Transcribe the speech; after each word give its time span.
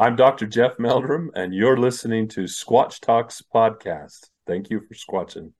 I'm 0.00 0.16
Dr. 0.16 0.46
Jeff 0.46 0.78
Meldrum, 0.78 1.30
and 1.34 1.52
you're 1.52 1.76
listening 1.76 2.26
to 2.28 2.44
Squatch 2.44 3.00
Talks 3.00 3.42
Podcast. 3.54 4.30
Thank 4.46 4.70
you 4.70 4.80
for 4.80 4.94
squatching. 4.94 5.52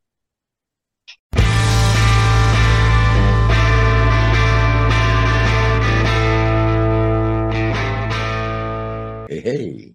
Hey, 9.29 9.41
hey. 9.41 9.95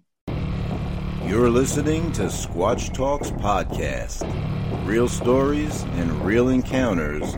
You're 1.26 1.50
listening 1.50 2.12
to 2.12 2.26
Squatch 2.26 2.94
Talks 2.94 3.32
Podcast. 3.32 4.22
Real 4.86 5.08
stories 5.08 5.82
and 5.94 6.24
real 6.24 6.50
encounters 6.50 7.34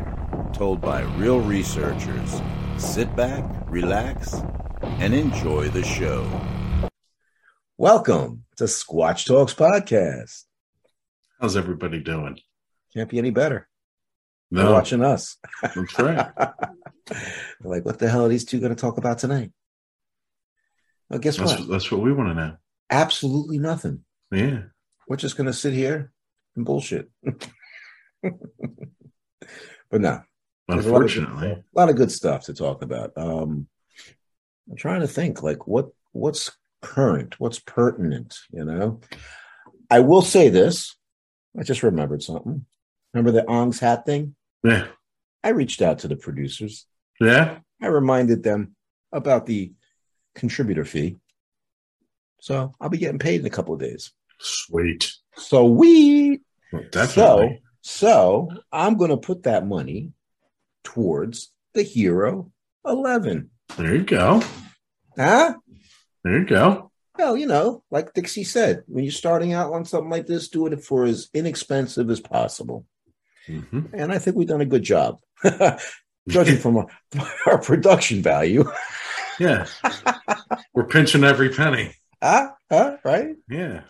told 0.53 0.83
by 0.83 1.01
real 1.17 1.41
researchers. 1.41 2.43
Sit 2.77 3.17
back, 3.17 3.51
relax, 3.67 4.35
and 4.83 5.15
enjoy 5.15 5.71
the 5.71 5.83
show. 5.83 6.31
Welcome 7.81 8.45
to 8.57 8.65
Squatch 8.65 9.25
Talks 9.25 9.55
Podcast. 9.55 10.47
How's 11.41 11.57
everybody 11.57 12.01
doing? 12.01 12.41
Can't 12.93 13.09
be 13.09 13.19
any 13.19 13.31
better. 13.31 13.69
No, 14.51 14.65
They're 14.65 14.73
watching 14.73 15.05
us. 15.05 15.37
that's 15.63 15.99
right. 15.99 16.29
Like, 17.63 17.85
what 17.87 17.99
the 17.99 18.09
hell 18.11 18.27
are 18.27 18.29
these 18.29 18.45
two 18.45 18.59
going 18.61 18.75
to 18.75 18.81
talk 18.81 18.99
about 18.99 19.19
tonight? 19.19 19.51
Well, 21.09 21.21
guess 21.21 21.39
That's, 21.39 21.59
what? 21.59 21.69
that's 21.69 21.91
what 21.91 22.03
we 22.03 22.13
want 22.13 22.29
to 22.31 22.35
know. 22.35 22.57
Absolutely 22.91 23.59
nothing. 23.59 24.05
Yeah. 24.31 24.65
We're 25.09 25.17
just 25.17 25.37
going 25.39 25.47
to 25.47 25.53
sit 25.55 25.73
here 25.73 26.13
and 26.55 26.67
bullshit. 26.67 27.09
but 28.23 28.35
no, 29.93 30.21
There's 30.69 30.85
a 30.85 30.93
lot 30.93 30.99
good 30.99 31.17
Unfortunately. 31.17 31.51
a 31.53 31.63
lot 31.75 31.89
of 31.89 31.97
good 31.97 32.11
stuff 32.13 32.45
to 32.47 32.55
talk 32.55 32.83
about. 32.83 33.13
Um, 33.17 33.69
I'm 34.69 34.77
trying 34.77 35.01
to 35.01 35.09
think 35.09 35.43
like 35.43 35.67
what 35.69 35.91
what's 36.13 36.51
current, 36.83 37.39
what's 37.41 37.59
pertinent. 37.59 38.37
You 38.51 38.65
know, 38.65 39.01
I 39.91 40.01
will 40.01 40.23
say 40.23 40.49
this. 40.49 40.97
I 41.59 41.63
just 41.63 41.83
remembered 41.83 42.23
something. 42.23 42.65
Remember 43.13 43.33
the 43.33 43.49
Ong's 43.49 43.81
hat 43.81 44.05
thing? 44.07 44.35
Yeah. 44.63 44.87
I 45.43 45.51
reached 45.51 45.83
out 45.83 46.01
to 46.01 46.09
the 46.09 46.17
producers. 46.17 46.87
Yeah. 47.21 47.59
I 47.81 47.87
reminded 47.87 48.43
them 48.43 48.77
about 49.13 49.47
the 49.47 49.73
contributor 50.35 50.85
fee. 50.85 51.17
So 52.41 52.73
I'll 52.81 52.89
be 52.89 52.99
getting 52.99 53.19
paid 53.19 53.41
in 53.41 53.47
a 53.47 53.51
couple 53.51 53.75
of 53.75 53.81
days. 53.81 54.13
Sweet. 54.41 55.13
So 55.37 55.65
we 55.65 56.43
Well, 56.73 56.85
definitely. 56.91 57.63
So, 57.81 58.49
so 58.49 58.49
I'm 58.71 58.97
going 58.97 59.11
to 59.11 59.17
put 59.17 59.45
that 59.45 59.67
money 59.67 60.13
towards 60.85 61.53
the 61.75 61.83
Hero 61.83 62.53
11. 62.87 63.51
there 63.77 63.97
you 63.97 64.05
go. 64.05 64.43
Huh? 65.17 65.55
There 66.25 66.39
you 66.39 66.45
go. 66.47 66.91
Well, 67.17 67.37
you 67.37 67.47
know, 67.47 67.83
like 67.91 68.13
Dixie 68.15 68.45
said, 68.45 68.85
when 68.87 69.05
you're 69.05 69.11
starting 69.13 69.53
out 69.53 69.73
on 69.73 69.85
something 69.85 70.11
like 70.11 70.27
this, 70.27 70.49
do 70.49 70.67
it 70.67 70.85
for 70.85 71.05
as 71.05 71.29
inexpensive 71.35 72.11
as 72.11 72.21
possible. 72.21 72.87
hmm 73.47 73.81
And 73.93 74.13
I 74.13 74.19
think 74.19 74.37
we've 74.37 74.47
done 74.49 74.61
a 74.61 74.67
good 74.67 74.83
job, 74.85 75.19
judging 76.29 76.59
from 76.59 76.77
our, 76.79 76.87
our 77.47 77.59
production 77.59 78.23
value. 78.23 78.65
Yeah. 79.41 79.67
We're 80.75 80.87
pinching 80.87 81.25
every 81.25 81.51
penny. 81.51 81.93
huh? 82.23 82.51
Huh? 82.71 82.97
Right? 83.05 83.37
Yeah. 83.49 83.83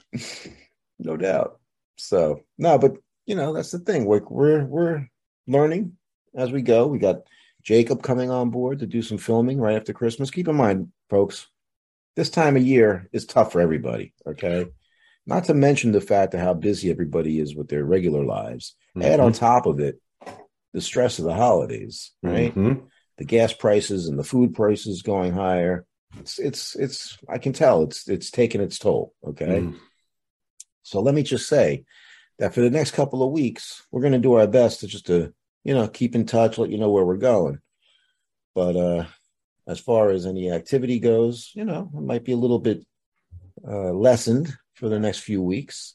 No 0.98 1.16
doubt. 1.16 1.58
So, 1.96 2.42
no, 2.56 2.78
but 2.78 2.96
you 3.26 3.34
know, 3.34 3.52
that's 3.52 3.70
the 3.72 3.78
thing. 3.78 4.04
We're 4.06 4.22
we're 4.28 4.64
we're 4.64 5.08
learning 5.46 5.96
as 6.34 6.50
we 6.52 6.62
go. 6.62 6.86
We 6.86 6.98
got 6.98 7.22
Jacob 7.62 8.02
coming 8.02 8.30
on 8.30 8.50
board 8.50 8.78
to 8.78 8.86
do 8.86 9.02
some 9.02 9.18
filming 9.18 9.58
right 9.60 9.76
after 9.76 9.92
Christmas. 9.92 10.30
Keep 10.30 10.48
in 10.48 10.56
mind, 10.56 10.92
folks, 11.10 11.48
this 12.18 12.30
time 12.30 12.56
of 12.56 12.66
year 12.66 13.08
is 13.12 13.26
tough 13.26 13.52
for 13.52 13.60
everybody. 13.60 14.12
Okay. 14.26 14.66
Not 15.24 15.44
to 15.44 15.54
mention 15.54 15.92
the 15.92 16.00
fact 16.00 16.34
of 16.34 16.40
how 16.40 16.52
busy 16.52 16.90
everybody 16.90 17.38
is 17.38 17.54
with 17.54 17.68
their 17.68 17.84
regular 17.84 18.24
lives. 18.24 18.74
Add 19.00 19.20
on 19.20 19.32
top 19.32 19.66
of 19.66 19.78
it 19.78 20.00
the 20.72 20.80
stress 20.80 21.20
of 21.20 21.26
the 21.26 21.34
holidays, 21.34 22.10
right? 22.20 22.52
Mhm. 22.52 22.88
The 23.18 23.24
gas 23.24 23.52
prices 23.52 24.08
and 24.08 24.18
the 24.18 24.24
food 24.24 24.52
prices 24.52 25.02
going 25.02 25.32
higher. 25.32 25.86
It's 26.18 26.40
it's 26.40 26.74
it's 26.74 27.16
I 27.28 27.38
can 27.38 27.52
tell 27.52 27.84
it's 27.84 28.08
it's 28.08 28.32
taking 28.32 28.60
its 28.62 28.80
toll. 28.80 29.14
Okay. 29.24 29.60
Mhm. 29.60 29.76
So 30.82 31.00
let 31.00 31.14
me 31.14 31.22
just 31.22 31.48
say 31.48 31.84
that 32.40 32.52
for 32.52 32.62
the 32.62 32.70
next 32.70 32.92
couple 32.94 33.22
of 33.22 33.30
weeks, 33.30 33.86
we're 33.92 34.00
going 34.00 34.12
to 34.14 34.18
do 34.18 34.34
our 34.34 34.48
best 34.48 34.80
to 34.80 34.88
just 34.88 35.06
to 35.06 35.32
you 35.62 35.72
know 35.72 35.86
keep 35.86 36.16
in 36.16 36.26
touch, 36.26 36.58
let 36.58 36.70
you 36.70 36.78
know 36.78 36.90
where 36.90 37.04
we're 37.04 37.16
going. 37.16 37.60
But 38.56 38.74
uh 38.74 39.04
as 39.68 39.78
far 39.78 40.10
as 40.10 40.24
any 40.26 40.50
activity 40.50 40.98
goes, 40.98 41.52
you 41.54 41.64
know, 41.64 41.90
it 41.94 42.00
might 42.02 42.24
be 42.24 42.32
a 42.32 42.36
little 42.36 42.58
bit 42.58 42.84
uh, 43.66 43.92
lessened 43.92 44.52
for 44.74 44.88
the 44.88 44.98
next 44.98 45.20
few 45.20 45.42
weeks. 45.42 45.94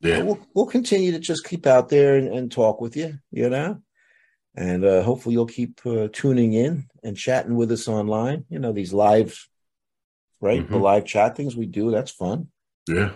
Yeah. 0.00 0.22
we'll 0.22 0.38
we'll 0.54 0.66
continue 0.66 1.10
to 1.10 1.18
just 1.18 1.44
keep 1.44 1.66
out 1.66 1.88
there 1.88 2.14
and, 2.16 2.28
and 2.28 2.52
talk 2.52 2.80
with 2.80 2.96
you, 2.96 3.18
you 3.32 3.50
know, 3.50 3.82
and 4.54 4.84
uh, 4.84 5.02
hopefully 5.02 5.32
you'll 5.32 5.46
keep 5.46 5.80
uh, 5.84 6.06
tuning 6.12 6.52
in 6.52 6.86
and 7.02 7.16
chatting 7.16 7.56
with 7.56 7.72
us 7.72 7.88
online. 7.88 8.44
You 8.48 8.60
know, 8.60 8.70
these 8.72 8.92
live, 8.92 9.36
right? 10.40 10.64
The 10.70 10.76
Mhm. 10.76 10.82
live 10.82 11.04
chat 11.04 11.36
things 11.36 11.56
we 11.56 11.66
do. 11.66 11.90
That's 11.90 12.12
fun. 12.12 12.48
Yeah. 12.88 13.10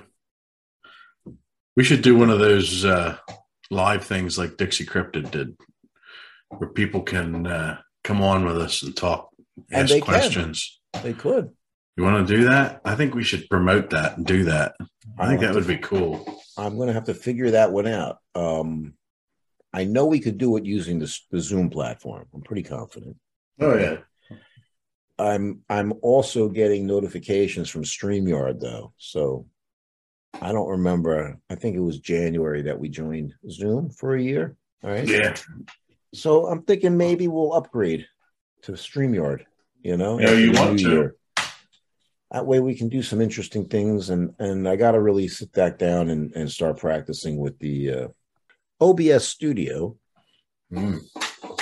We 1.76 1.84
should 1.84 2.02
do 2.02 2.16
one 2.16 2.30
of 2.30 2.40
those 2.40 2.84
uh, 2.84 3.16
live 3.70 4.04
things 4.04 4.36
like 4.36 4.56
Dixie 4.56 4.84
Cryptid 4.84 5.30
did, 5.30 5.56
where 6.48 6.69
people 6.69 7.02
can 7.02 7.46
uh, 7.46 7.78
come 8.02 8.20
on 8.22 8.44
with 8.44 8.58
us 8.58 8.82
and 8.82 8.94
talk, 8.96 9.30
And 9.70 9.84
ask 9.84 9.90
they 9.90 10.00
can. 10.00 10.06
questions. 10.06 10.80
They 11.02 11.12
could. 11.12 11.50
You 11.96 12.04
want 12.04 12.26
to 12.26 12.36
do 12.36 12.44
that? 12.44 12.80
I 12.84 12.94
think 12.94 13.14
we 13.14 13.22
should 13.22 13.48
promote 13.50 13.90
that 13.90 14.16
and 14.16 14.26
do 14.26 14.44
that. 14.44 14.74
I 15.18 15.28
think 15.28 15.40
that 15.40 15.54
would 15.54 15.66
be 15.66 15.78
cool. 15.78 16.40
I'm 16.56 16.76
going 16.76 16.88
to 16.88 16.94
have 16.94 17.04
to 17.04 17.14
figure 17.14 17.50
that 17.50 17.70
one 17.70 17.86
out. 17.86 18.18
Um, 18.34 18.94
I 19.72 19.84
know 19.84 20.06
we 20.06 20.20
could 20.20 20.38
do 20.38 20.56
it 20.56 20.64
using 20.64 20.98
the, 20.98 21.18
the 21.30 21.40
Zoom 21.40 21.70
platform. 21.70 22.26
I'm 22.34 22.42
pretty 22.42 22.62
confident. 22.62 23.16
Oh 23.60 23.76
yeah. 23.76 23.96
I'm 25.18 25.60
I'm 25.69 25.92
also 26.02 26.48
getting 26.48 26.86
notifications 26.86 27.69
from 27.69 27.84
StreamYard 27.84 28.60
though. 28.60 28.92
So 28.96 29.46
I 30.40 30.52
don't 30.52 30.69
remember. 30.69 31.38
I 31.50 31.54
think 31.54 31.76
it 31.76 31.80
was 31.80 32.00
January 32.00 32.62
that 32.62 32.78
we 32.78 32.88
joined 32.88 33.34
Zoom 33.50 33.90
for 33.90 34.14
a 34.14 34.22
year. 34.22 34.56
All 34.82 34.90
right. 34.90 35.06
Yeah. 35.06 35.36
So 36.14 36.46
I'm 36.46 36.62
thinking 36.62 36.96
maybe 36.96 37.28
we'll 37.28 37.52
upgrade 37.52 38.06
to 38.62 38.72
StreamYard, 38.72 39.44
you 39.82 39.96
know? 39.96 40.18
Yeah, 40.18 40.32
you 40.32 40.52
want 40.52 40.78
to. 40.80 41.12
That 42.30 42.46
way 42.46 42.60
we 42.60 42.74
can 42.74 42.88
do 42.88 43.02
some 43.02 43.20
interesting 43.20 43.66
things 43.66 44.08
and 44.08 44.34
and 44.38 44.66
I 44.66 44.76
gotta 44.76 45.00
really 45.00 45.28
sit 45.28 45.52
back 45.52 45.78
down 45.78 46.08
and, 46.08 46.32
and 46.34 46.50
start 46.50 46.78
practicing 46.78 47.36
with 47.36 47.58
the 47.58 47.92
uh, 47.92 48.08
OBS 48.80 49.28
studio. 49.28 49.96
Mm. 50.72 51.00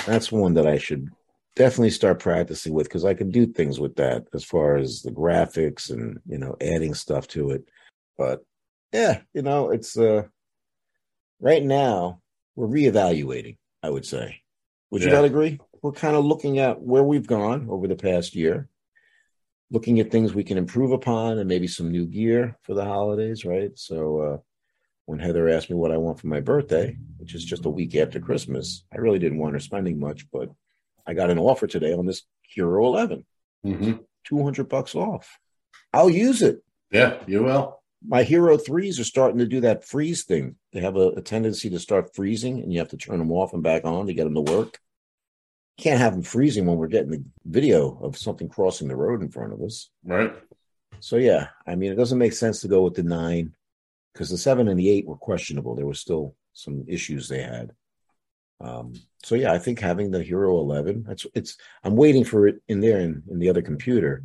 That's 0.06 0.31
one 0.31 0.55
that 0.55 0.69
I 0.69 0.78
should 0.78 1.09
definitely 1.56 1.91
start 1.91 2.21
practicing 2.21 2.72
with 2.72 2.87
because 2.87 3.05
I 3.05 3.15
can 3.15 3.31
do 3.31 3.47
things 3.47 3.81
with 3.81 3.97
that 3.97 4.27
as 4.33 4.44
far 4.44 4.77
as 4.77 5.03
the 5.03 5.10
graphics 5.10 5.91
and 5.91 6.21
you 6.27 6.39
know 6.39 6.56
adding 6.60 6.94
stuff 6.94 7.27
to 7.28 7.50
it. 7.50 7.69
But 8.16 8.44
yeah, 8.93 9.22
you 9.34 9.43
know, 9.43 9.71
it's 9.71 9.99
uh 9.99 10.22
right 11.41 11.62
now 11.62 12.21
we're 12.55 12.69
reevaluating, 12.69 13.59
I 13.83 13.91
would 13.91 14.06
say. 14.06 14.43
Would 14.91 15.03
you 15.03 15.10
not 15.10 15.25
agree? 15.25 15.59
We're 15.83 15.93
kind 15.93 16.17
of 16.17 16.25
looking 16.25 16.59
at 16.59 16.81
where 16.81 17.03
we've 17.03 17.27
gone 17.27 17.69
over 17.71 17.89
the 17.89 17.97
past 17.97 18.35
year, 18.35 18.69
looking 19.71 19.99
at 20.01 20.11
things 20.11 20.35
we 20.35 20.45
can 20.45 20.59
improve 20.59 20.93
upon 20.93 21.39
and 21.39 21.49
maybe 21.49 21.67
some 21.67 21.91
new 21.91 22.07
gear 22.07 22.59
for 22.63 22.75
the 22.75 22.85
holidays, 22.85 23.45
right? 23.45 23.71
So 23.77 24.21
uh 24.21 24.39
when 25.07 25.19
Heather 25.19 25.49
asked 25.49 25.69
me 25.71 25.75
what 25.77 25.91
I 25.91 25.97
want 25.97 26.21
for 26.21 26.29
my 26.29 26.41
birthday, 26.41 26.97
which 27.17 27.35
is 27.35 27.45
just 27.45 27.65
a 27.65 27.71
week 27.71 27.97
after 27.97 28.21
Christmas, 28.21 28.85
I 28.95 28.99
really 28.99 29.19
didn't 29.19 29.39
want 29.39 29.55
her 29.55 29.59
spending 29.59 29.99
much, 29.99 30.31
but 30.31 30.51
I 31.05 31.15
got 31.15 31.31
an 31.31 31.39
offer 31.39 31.67
today 31.67 31.93
on 31.93 32.07
this 32.07 32.23
Hero 32.43 32.87
11, 32.87 33.25
hmm 33.65 33.93
200 34.25 34.69
bucks 34.69 34.95
off. 34.95 35.39
I'll 35.93 36.11
use 36.11 36.43
it. 36.43 36.63
Yeah, 36.93 37.17
you 37.27 37.43
will. 37.43 37.81
My 38.07 38.22
Hero 38.22 38.57
3s 38.57 39.01
are 39.01 39.04
starting 39.04 39.39
to 39.39 39.47
do 39.47 39.60
that 39.63 39.84
freeze 39.84 40.25
thing. 40.25 40.57
They 40.72 40.81
have 40.81 40.97
a, 40.97 41.09
a 41.10 41.22
tendency 41.22 41.71
to 41.71 41.78
start 41.81 42.15
freezing 42.15 42.60
and 42.60 42.72
you 42.72 42.78
have 42.78 42.91
to 42.91 42.97
turn 42.97 43.19
them 43.19 43.33
off 43.33 43.53
and 43.53 43.63
back 43.63 43.84
on 43.84 44.07
to 44.07 44.15
get 44.15 44.25
them 44.25 44.34
to 44.34 44.41
work. 44.43 44.78
Can't 45.80 46.00
have 46.00 46.12
them 46.12 46.22
freezing 46.22 46.66
when 46.66 46.77
we're 46.77 46.88
getting 46.88 47.10
the 47.10 47.24
video 47.47 47.98
of 48.03 48.18
something 48.18 48.48
crossing 48.48 48.88
the 48.88 48.97
road 48.97 49.22
in 49.22 49.30
front 49.30 49.54
of 49.54 49.62
us. 49.62 49.88
Right. 50.04 50.34
So 51.00 51.16
yeah, 51.16 51.48
I 51.66 51.74
mean, 51.74 51.91
it 51.91 51.97
doesn't 51.97 52.18
make 52.18 52.34
sense 52.34 52.60
to 52.60 52.68
go 52.68 52.82
with 52.82 52.94
the 52.94 53.03
nine 53.03 53.54
because 54.12 54.28
the 54.28 54.36
seven 54.36 54.68
and 54.68 54.78
the 54.78 54.91
eight 54.91 55.06
were 55.06 55.16
questionable. 55.16 55.74
There 55.74 55.86
were 55.86 55.94
still 55.94 56.34
some 56.53 56.84
issues 56.86 57.28
they 57.28 57.42
had. 57.42 57.72
Um, 58.60 58.92
so 59.24 59.36
yeah, 59.36 59.53
I 59.53 59.59
think 59.59 59.80
having 59.80 60.10
the 60.10 60.22
Hero 60.22 60.59
11, 60.59 61.04
that's 61.09 61.27
it's. 61.34 61.56
I'm 61.82 61.97
waiting 61.97 62.24
for 62.24 62.47
it 62.47 62.60
in 62.68 62.80
there 62.80 63.00
in, 63.00 63.22
in 63.30 63.38
the 63.38 63.48
other 63.48 63.62
computer 63.62 64.22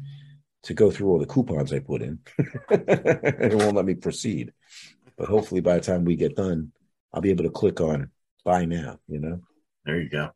to 0.63 0.73
go 0.73 0.91
through 0.91 1.09
all 1.09 1.19
the 1.19 1.25
coupons 1.25 1.71
I 1.71 1.79
put 1.79 2.01
in. 2.01 2.19
it 2.69 3.55
won't 3.55 3.75
let 3.75 3.85
me 3.85 3.95
proceed. 3.95 4.51
But 5.17 5.29
hopefully, 5.29 5.61
by 5.61 5.75
the 5.75 5.81
time 5.81 6.03
we 6.03 6.17
get 6.17 6.35
done, 6.35 6.73
I'll 7.13 7.21
be 7.21 7.29
able 7.29 7.45
to 7.45 7.49
click 7.49 7.79
on 7.79 8.11
buy 8.43 8.65
now. 8.65 8.99
You 9.07 9.19
know, 9.19 9.41
There 9.85 10.01
you 10.01 10.09
go. 10.09 10.31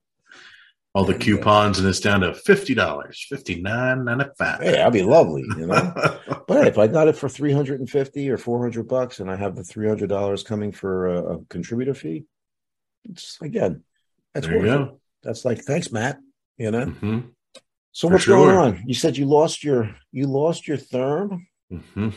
All 0.96 1.04
the 1.06 1.14
coupons, 1.18 1.78
and 1.80 1.88
it's 1.88 2.00
down 2.00 2.22
to 2.22 2.34
fifty 2.34 2.74
dollars, 2.74 3.26
fifty 3.30 3.62
nine 3.62 4.06
ninety 4.06 4.26
five. 4.38 4.60
Hey, 4.62 4.72
that'd 4.74 4.92
be 4.94 5.04
lovely, 5.04 5.44
you 5.58 5.68
know. 5.68 5.94
but 6.48 6.68
if 6.68 6.78
I 6.78 6.88
got 6.88 7.08
it 7.08 7.16
for 7.16 7.30
three 7.30 7.52
hundred 7.54 7.80
and 7.80 7.90
fifty 7.90 8.30
or 8.30 8.38
four 8.38 8.60
hundred 8.62 8.88
bucks, 8.88 9.20
and 9.20 9.30
I 9.30 9.36
have 9.36 9.56
the 9.56 9.64
three 9.64 9.88
hundred 9.88 10.10
dollars 10.10 10.44
coming 10.44 10.72
for 10.72 11.08
a, 11.08 11.36
a 11.36 11.46
contributor 11.46 11.94
fee, 11.94 12.26
it's 13.06 13.38
again, 13.42 13.84
that's 14.34 14.48
there 14.48 14.56
you 14.56 14.62
worth 14.64 14.82
it. 14.82 14.86
go. 14.92 15.00
That's 15.24 15.46
like 15.46 15.60
thanks, 15.64 15.92
Matt. 15.92 16.18
You 16.58 16.72
know. 16.72 16.86
hmm 16.86 17.20
So 17.92 18.08
For 18.08 18.14
what's 18.14 18.24
sure. 18.26 18.36
going 18.38 18.56
on? 18.56 18.84
You 18.88 18.94
said 18.96 19.16
you 19.18 19.26
lost 19.26 19.64
your 19.64 19.96
you 20.12 20.26
lost 20.28 20.68
your 20.68 20.78
therm. 20.78 21.42
hmm 21.72 22.10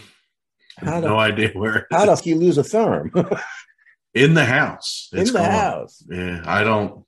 How 0.78 1.00
no 1.00 1.08
the 1.08 1.14
idea 1.14 1.50
where. 1.52 1.86
how 1.90 2.06
fuck 2.06 2.24
you 2.24 2.36
lose 2.36 2.56
a 2.56 2.62
therm 2.62 3.10
in 4.14 4.32
the 4.34 4.46
house. 4.46 5.10
in 5.12 5.20
It's 5.20 5.32
the 5.32 5.38
gone. 5.40 5.50
house? 5.50 6.02
Yeah, 6.08 6.42
I 6.46 6.64
don't. 6.64 7.04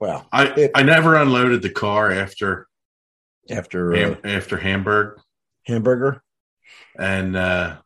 Well, 0.00 0.26
I 0.32 0.46
It- 0.54 0.70
I 0.74 0.82
never 0.82 1.16
unloaded 1.16 1.62
the 1.62 1.70
car 1.70 2.10
after 2.10 2.66
after 3.50 3.94
uh, 3.94 4.16
after 4.24 4.56
Hamburg, 4.58 5.20
hamburger, 5.66 6.22
and 6.98 7.36
uh, 7.36 7.76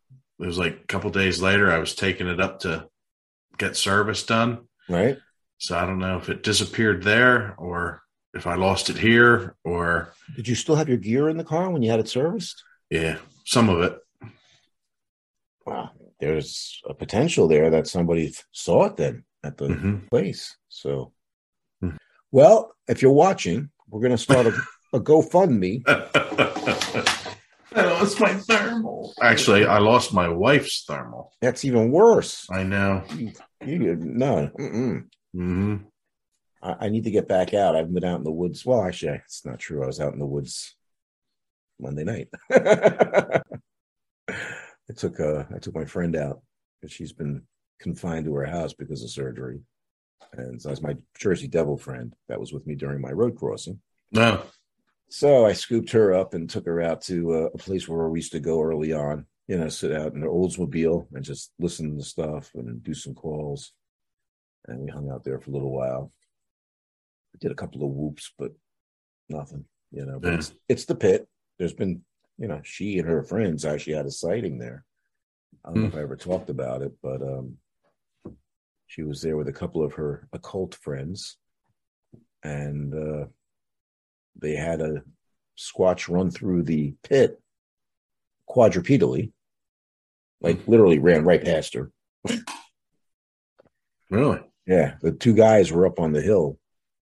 it 0.41 0.47
was 0.47 0.59
like 0.59 0.75
a 0.83 0.87
couple 0.87 1.11
days 1.11 1.41
later. 1.43 1.71
I 1.71 1.79
was 1.79 1.95
taking 1.95 2.27
it 2.27 2.41
up 2.41 2.61
to 2.61 2.89
get 3.59 3.77
service 3.77 4.25
done. 4.25 4.67
right? 4.89 5.19
So 5.59 5.77
I 5.79 5.85
don't 5.85 5.99
know 5.99 6.17
if 6.17 6.31
it 6.31 6.43
disappeared 6.43 7.03
there 7.03 7.55
or 7.59 8.03
if 8.33 8.47
I 8.47 8.55
lost 8.55 8.89
it 8.89 8.97
here 8.97 9.55
or 9.65 10.15
Did 10.35 10.49
you 10.49 10.55
still 10.55 10.77
have 10.77 10.89
your 10.89 10.97
gear 10.97 11.29
in 11.29 11.37
the 11.37 11.45
car 11.45 11.69
when 11.71 11.83
you 11.83 11.91
had 11.91 12.01
it 12.01 12.09
serviced? 12.09 12.65
yeah, 12.89 13.19
some 13.45 13.69
of 13.69 13.83
it. 13.83 13.99
Wow, 15.67 15.91
there's 16.19 16.81
a 16.89 16.95
potential 16.95 17.47
there 17.47 17.71
that 17.71 17.87
somebody 17.87 18.33
saw 18.53 18.87
it 18.87 18.97
then 18.97 19.25
at 19.45 19.57
the 19.59 19.69
hmm 19.69 19.99
place. 20.09 20.57
So. 20.69 21.13
Well, 22.33 22.73
if 22.89 23.03
you're 23.03 23.13
watching, 23.13 23.71
we're 23.89 24.01
going 24.01 24.13
to 24.13 24.19
start 24.19 24.47
a, 24.47 24.55
a 24.93 25.01
GoFundMe. 25.01 25.83
I 27.73 27.85
lost 27.85 28.21
my 28.21 28.35
thermal. 28.35 29.15
Actually, 29.23 29.65
I 29.65 29.79
lost 29.79 30.13
my 30.13 30.29
wife's 30.29 30.85
thermal. 30.85 31.33
That's 31.41 31.65
even 31.65 31.93
worse. 31.93 32.47
I 32.51 32.65
know. 32.65 33.05
You 33.65 33.97
no, 33.97 34.51
mm-mm. 34.59 35.05
hmm 35.33 35.77
I, 36.63 36.77
I 36.81 36.89
need 36.89 37.05
to 37.05 37.11
get 37.11 37.29
back 37.29 37.55
out. 37.55 37.75
I 37.75 37.79
haven't 37.79 37.95
been 37.95 38.05
out 38.05 38.19
in 38.19 38.25
the 38.25 38.33
woods. 38.33 38.65
Well, 38.67 38.83
actually, 38.83 39.21
it's 39.25 39.45
not 39.45 39.59
true. 39.59 39.83
I 39.83 39.87
was 39.87 40.01
out 40.01 40.13
in 40.13 40.19
the 40.19 40.27
woods 40.27 40.75
Monday 41.79 42.05
night. 42.05 42.29
I 42.51 43.43
took 44.97 45.21
uh, 45.21 45.45
I 45.55 45.59
took 45.59 45.75
my 45.75 45.85
friend 45.85 46.17
out 46.17 46.43
because 46.81 46.93
she's 46.93 47.13
been 47.13 47.43
confined 47.81 48.25
to 48.27 48.35
her 48.35 48.47
house 48.47 48.73
because 48.73 49.03
of 49.03 49.11
surgery, 49.11 49.61
and 50.33 50.61
so 50.61 50.69
that's 50.69 50.83
my 50.83 50.97
Jersey 51.19 51.49
Devil 51.49 51.77
friend 51.77 52.15
that 52.29 52.41
was 52.41 52.53
with 52.53 52.67
me 52.67 52.75
during 52.75 53.01
my 53.01 53.11
road 53.13 53.37
crossing. 53.37 53.81
No. 54.13 54.43
So 55.09 55.45
I 55.47 55.53
scooped 55.55 55.91
her 55.93 56.15
up 56.15 56.35
and 56.35 56.49
took 56.49 56.67
her 56.67 56.81
out 56.81 57.03
to 57.03 57.33
uh, 57.35 57.49
a 57.55 57.59
place 57.59 57.89
where 57.89 58.09
we 58.09 58.21
used 58.21 58.33
to 58.33 58.41
go 58.41 58.63
early 58.63 58.93
on. 58.93 59.27
You 59.49 59.59
know, 59.59 59.69
sit 59.69 59.91
out 59.93 60.15
in 60.15 60.21
the 60.21 60.29
Oldsmobile 60.29 61.09
and 61.13 61.25
just 61.25 61.53
listen 61.59 61.97
to 61.99 62.05
stuff 62.05 62.51
and 62.55 62.83
do 62.85 62.95
some 62.95 63.15
calls. 63.15 63.73
And 64.69 64.79
we 64.81 64.91
hung 64.91 65.11
out 65.11 65.25
there 65.25 65.41
for 65.41 65.51
a 65.51 65.53
little 65.53 65.73
while. 65.73 66.13
We 67.33 67.39
did 67.41 67.51
a 67.51 67.57
couple 67.57 67.83
of 67.85 67.91
whoops, 67.91 68.33
but 68.39 68.53
nothing. 69.29 69.65
You 69.91 70.07
know, 70.07 70.21
but 70.21 70.29
Yeah. 70.29 70.35
it's 70.39 70.53
it's 70.69 70.85
the 70.85 70.95
pit. 70.95 71.27
There's 71.59 71.73
been, 71.73 72.03
you 72.39 72.47
know, 72.47 72.61
she 72.63 72.99
and 73.01 73.09
her 73.09 73.25
friends 73.25 73.65
actually 73.65 73.95
had 73.95 74.07
a 74.07 74.11
sighting 74.13 74.59
there. 74.59 74.85
I 75.65 75.71
don't 75.71 75.83
know 75.83 75.89
if 75.89 75.97
I 75.97 76.03
ever 76.03 76.17
talked 76.17 76.49
about 76.51 76.83
it, 76.83 76.93
but 77.03 77.21
um, 77.21 77.57
she 78.91 79.05
was 79.05 79.23
there 79.23 79.37
with 79.37 79.47
a 79.47 79.53
couple 79.53 79.85
of 79.85 79.93
her 79.93 80.27
occult 80.33 80.75
friends, 80.75 81.37
and 82.43 82.93
uh, 82.93 83.27
they 84.35 84.57
had 84.57 84.81
a 84.81 85.05
squatch 85.57 86.13
run 86.13 86.29
through 86.29 86.65
the 86.65 86.97
pit 87.05 87.41
quadrupedally, 88.49 89.31
like 90.41 90.67
literally 90.67 90.99
ran 90.99 91.25
right 91.25 91.45
past 91.45 91.75
her. 91.75 91.93
Really? 94.11 94.41
Yeah, 94.67 94.95
the 95.01 95.13
two 95.13 95.35
guys 95.35 95.71
were 95.71 95.87
up 95.87 96.01
on 96.01 96.13
the 96.13 96.21
hill. 96.21 96.59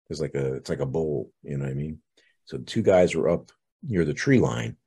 It's 0.09 0.19
like 0.19 0.33
a 0.33 0.55
it's 0.55 0.71
like 0.71 0.79
a 0.79 0.85
bowl, 0.87 1.31
you 1.43 1.59
know 1.59 1.65
what 1.65 1.71
I 1.71 1.75
mean? 1.75 1.99
So 2.45 2.57
the 2.57 2.63
two 2.63 2.81
guys 2.81 3.13
were 3.13 3.29
up 3.29 3.51
near 3.83 4.03
the 4.03 4.15
tree 4.15 4.39
line, 4.39 4.77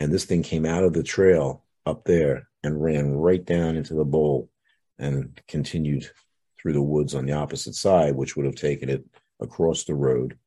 and 0.00 0.10
this 0.10 0.24
thing 0.24 0.42
came 0.42 0.66
out 0.66 0.82
of 0.82 0.92
the 0.92 1.04
trail 1.04 1.64
up 1.86 2.02
there 2.04 2.48
and 2.64 2.82
ran 2.82 3.12
right 3.12 3.44
down 3.44 3.76
into 3.76 3.94
the 3.94 4.04
bowl 4.04 4.50
and 4.98 5.40
continued 5.46 6.10
through 6.62 6.72
the 6.72 6.82
woods 6.82 7.14
on 7.14 7.26
the 7.26 7.32
opposite 7.32 7.74
side, 7.74 8.14
which 8.14 8.36
would 8.36 8.46
have 8.46 8.54
taken 8.54 8.88
it 8.88 9.04
across 9.40 9.84
the 9.84 9.94
road 9.94 10.38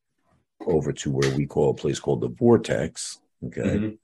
over 0.66 0.94
to 0.94 1.12
where 1.12 1.36
we 1.36 1.46
call 1.46 1.72
a 1.72 1.76
place 1.76 2.00
called 2.00 2.22
the 2.22 2.30
Vortex. 2.30 3.20
Okay. 3.46 3.62
Mhm. 3.62 4.00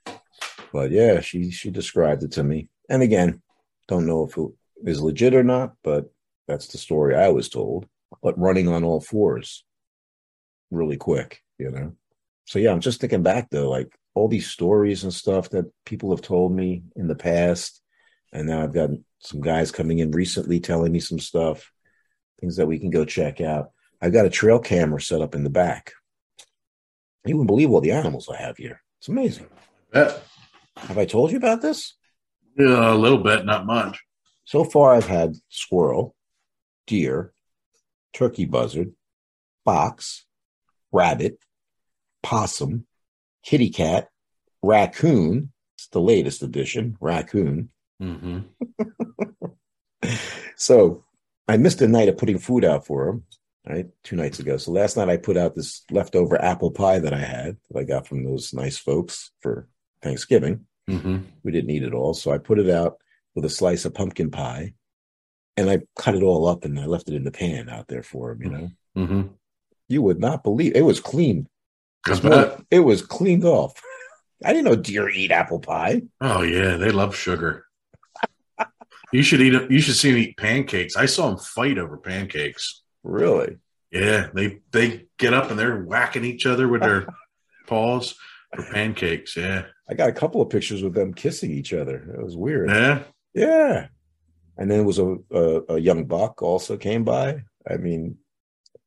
But 0.74 0.92
yeah, 0.92 1.22
she 1.22 1.50
she 1.50 1.72
described 1.72 2.24
it 2.24 2.32
to 2.34 2.44
me. 2.44 2.68
And 2.90 3.02
again, 3.02 3.42
don't 3.88 4.06
know 4.06 4.26
if 4.26 4.38
it 4.38 4.90
is 4.90 5.02
legit 5.02 5.34
or 5.34 5.44
not, 5.44 5.74
but 5.84 6.12
that's 6.48 6.68
the 6.68 6.78
story 6.78 7.16
I 7.16 7.30
was 7.30 7.50
told. 7.50 7.88
But 8.22 8.38
running 8.38 8.68
on 8.68 8.84
all 8.84 9.00
fours 9.00 9.64
really 10.70 10.98
quick, 10.98 11.42
you 11.58 11.72
know. 11.72 11.94
So 12.46 12.60
yeah, 12.60 12.72
I'm 12.72 12.82
just 12.82 13.00
thinking 13.00 13.24
back 13.24 13.50
though, 13.50 13.70
like 13.70 13.94
all 14.14 14.28
these 14.28 14.50
stories 14.50 15.04
and 15.04 15.14
stuff 15.14 15.50
that 15.52 15.72
people 15.86 16.12
have 16.12 16.22
told 16.22 16.54
me 16.54 16.84
in 16.96 17.08
the 17.08 17.16
past. 17.16 17.82
And 18.34 18.48
now 18.48 18.64
I've 18.64 18.74
got 18.74 18.90
some 19.20 19.42
guys 19.42 19.72
coming 19.72 20.00
in 20.00 20.12
recently 20.12 20.60
telling 20.60 20.92
me 20.92 21.00
some 21.00 21.20
stuff, 21.20 21.72
things 22.42 22.58
that 22.58 22.68
we 22.68 22.80
can 22.80 22.90
go 22.90 23.06
check 23.06 23.40
out. 23.40 23.72
I've 24.02 24.12
got 24.14 24.26
a 24.26 24.30
trail 24.30 24.60
camera 24.60 25.00
set 25.00 25.22
up 25.22 25.36
in 25.36 25.44
the 25.44 25.50
back. 25.50 25.94
You 27.24 27.38
wouldn't 27.38 27.48
believe 27.48 27.70
all 27.70 27.82
the 27.82 27.92
animals 27.92 28.28
I 28.28 28.42
have 28.42 28.58
here. 28.58 28.82
It's 29.00 29.08
amazing. 29.08 29.48
Yeah. 29.94 30.18
Have 30.76 30.98
I 30.98 31.06
told 31.06 31.32
you 31.32 31.38
about 31.38 31.62
this? 31.62 31.96
Yeah, 32.58 32.92
a 32.92 32.96
little 32.96 33.20
bit, 33.20 33.46
not 33.46 33.68
much. 33.68 34.02
So 34.44 34.64
far, 34.64 34.96
I've 34.96 35.08
had 35.08 35.36
squirrel, 35.50 36.16
deer, 36.88 37.32
turkey 38.14 38.46
buzzard, 38.46 38.94
fox, 39.64 40.26
rabbit, 40.92 41.38
possum, 42.24 42.88
kitty 43.44 43.70
cat, 43.70 44.10
raccoon. 44.64 45.52
It's 45.78 45.88
the 45.88 46.02
latest 46.02 46.42
edition, 46.42 46.98
raccoon. 47.00 47.70
hmm 48.00 48.40
So 50.58 51.04
I 51.52 51.58
missed 51.58 51.82
a 51.82 51.88
night 51.88 52.08
of 52.10 52.18
putting 52.18 52.38
food 52.40 52.64
out 52.64 52.86
for 52.86 53.08
him, 53.10 53.24
right? 53.68 53.88
Two 54.04 54.16
nights 54.16 54.40
ago. 54.40 54.58
So 54.58 54.72
last 54.72 54.96
night 54.98 55.10
I 55.10 55.18
put 55.18 55.38
out 55.38 55.56
this 55.56 55.84
leftover 55.92 56.42
apple 56.42 56.72
pie 56.72 57.00
that 57.00 57.14
I 57.14 57.20
had 57.20 57.58
that 57.70 57.80
I 57.80 57.84
got 57.84 58.08
from 58.08 58.24
those 58.24 58.54
nice 58.54 58.78
folks 58.78 59.32
for 59.42 59.68
Thanksgiving. 60.02 60.66
hmm 60.88 61.18
We 61.44 61.52
didn't 61.52 61.72
eat 61.72 61.84
it 61.84 61.94
all. 61.94 62.14
So 62.14 62.32
I 62.32 62.38
put 62.38 62.60
it 62.60 62.70
out 62.70 62.98
with 63.36 63.46
a 63.46 63.50
slice 63.50 63.86
of 63.86 63.94
pumpkin 63.94 64.32
pie 64.32 64.74
and 65.58 65.70
I 65.70 65.80
cut 65.98 66.16
it 66.16 66.24
all 66.24 66.48
up 66.48 66.64
and 66.66 66.80
I 66.80 66.86
left 66.86 67.10
it 67.10 67.16
in 67.16 67.24
the 67.26 67.32
pan 67.32 67.70
out 67.70 67.88
there 67.88 68.04
for 68.04 68.32
him, 68.32 68.42
you 68.44 68.50
know. 68.50 68.72
hmm 68.96 69.22
You 69.90 70.02
would 70.04 70.20
not 70.20 70.44
believe 70.44 70.76
it 70.76 70.82
was 70.86 71.00
clean. 71.00 71.48
I 72.08 72.12
It's 72.12 72.24
more- 72.24 72.58
It 72.72 72.80
was 72.80 73.02
cleaned 73.02 73.44
off. 73.46 73.74
I 74.46 74.54
didn't 74.54 74.66
know 74.66 74.76
deer 74.76 75.08
eat 75.10 75.32
apple 75.32 75.60
pie. 75.60 76.02
Oh 76.22 76.42
yeah, 76.42 76.78
they 76.78 76.92
love 76.92 77.16
sugar. 77.16 77.66
You 79.14 79.24
should 79.24 79.42
eat. 79.42 79.70
You 79.70 79.82
should 79.82 79.96
see 79.96 80.12
them 80.12 80.20
eat 80.22 80.38
pancakes. 80.38 80.96
I 80.96 81.06
saw 81.06 81.30
them 81.30 81.38
fight 81.38 81.78
over 81.78 81.98
pancakes. 81.98 82.82
Really? 83.04 83.58
Yeah, 83.92 84.28
they 84.34 84.60
they 84.72 85.06
get 85.18 85.34
up 85.34 85.50
and 85.52 85.60
they're 85.60 85.82
whacking 85.84 86.24
each 86.26 86.46
other 86.46 86.68
with 86.68 86.82
their 86.82 87.08
paws 87.68 88.16
for 88.56 88.64
pancakes. 88.72 89.36
Yeah, 89.36 89.66
I 89.90 89.94
got 89.96 90.10
a 90.10 90.14
couple 90.14 90.42
of 90.42 90.50
pictures 90.50 90.82
with 90.84 90.94
them 90.94 91.14
kissing 91.14 91.52
each 91.52 91.74
other. 91.74 91.98
It 92.18 92.24
was 92.24 92.38
weird. 92.38 92.70
yeah. 92.70 93.04
Yeah. 93.34 93.88
And 94.58 94.70
then 94.70 94.82
it 94.82 94.84
was 94.84 95.00
a, 95.00 95.16
a, 95.32 95.62
a 95.76 95.80
young 95.80 96.04
buck 96.06 96.42
also 96.42 96.76
came 96.78 97.04
by. 97.06 97.44
I 97.70 97.78
mean, 97.78 98.18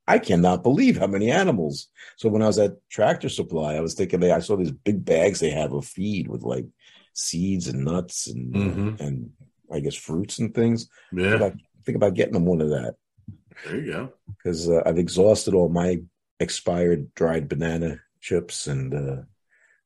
I 0.06 0.18
cannot 0.18 0.62
believe 0.62 0.98
how 0.98 1.06
many 1.06 1.30
animals. 1.30 1.88
So 2.18 2.28
when 2.28 2.42
I 2.42 2.46
was 2.46 2.58
at 2.58 2.72
Tractor 2.90 3.30
Supply, 3.30 3.74
I 3.74 3.80
was 3.80 3.94
thinking 3.94 4.20
they 4.20 4.30
I 4.30 4.40
saw 4.40 4.56
these 4.56 4.70
big 4.70 5.04
bags 5.04 5.40
they 5.40 5.50
have 5.50 5.72
of 5.72 5.86
feed 5.86 6.28
with 6.28 6.42
like 6.42 6.66
seeds 7.14 7.68
and 7.68 7.84
nuts 7.84 8.26
and 8.28 8.54
Mhm. 8.54 9.00
and 9.00 9.30
I 9.74 9.80
guess 9.80 9.94
fruits 9.94 10.38
and 10.38 10.54
things. 10.54 10.88
Think 11.14 11.22
Yeah, 11.26 11.34
about, 11.34 11.52
think 11.84 11.96
about 11.96 12.14
getting 12.14 12.34
them 12.34 12.46
one 12.46 12.60
of 12.60 12.70
that 12.70 12.94
there 13.64 13.76
you 13.80 13.92
go. 13.92 14.12
because 14.36 14.68
uh, 14.68 14.82
I've 14.86 14.98
exhausted 14.98 15.54
all 15.54 15.68
my 15.68 16.00
expired 16.40 17.14
dried 17.14 17.48
banana 17.48 18.00
chips 18.20 18.66
and 18.66 18.92
uh, 18.94 19.22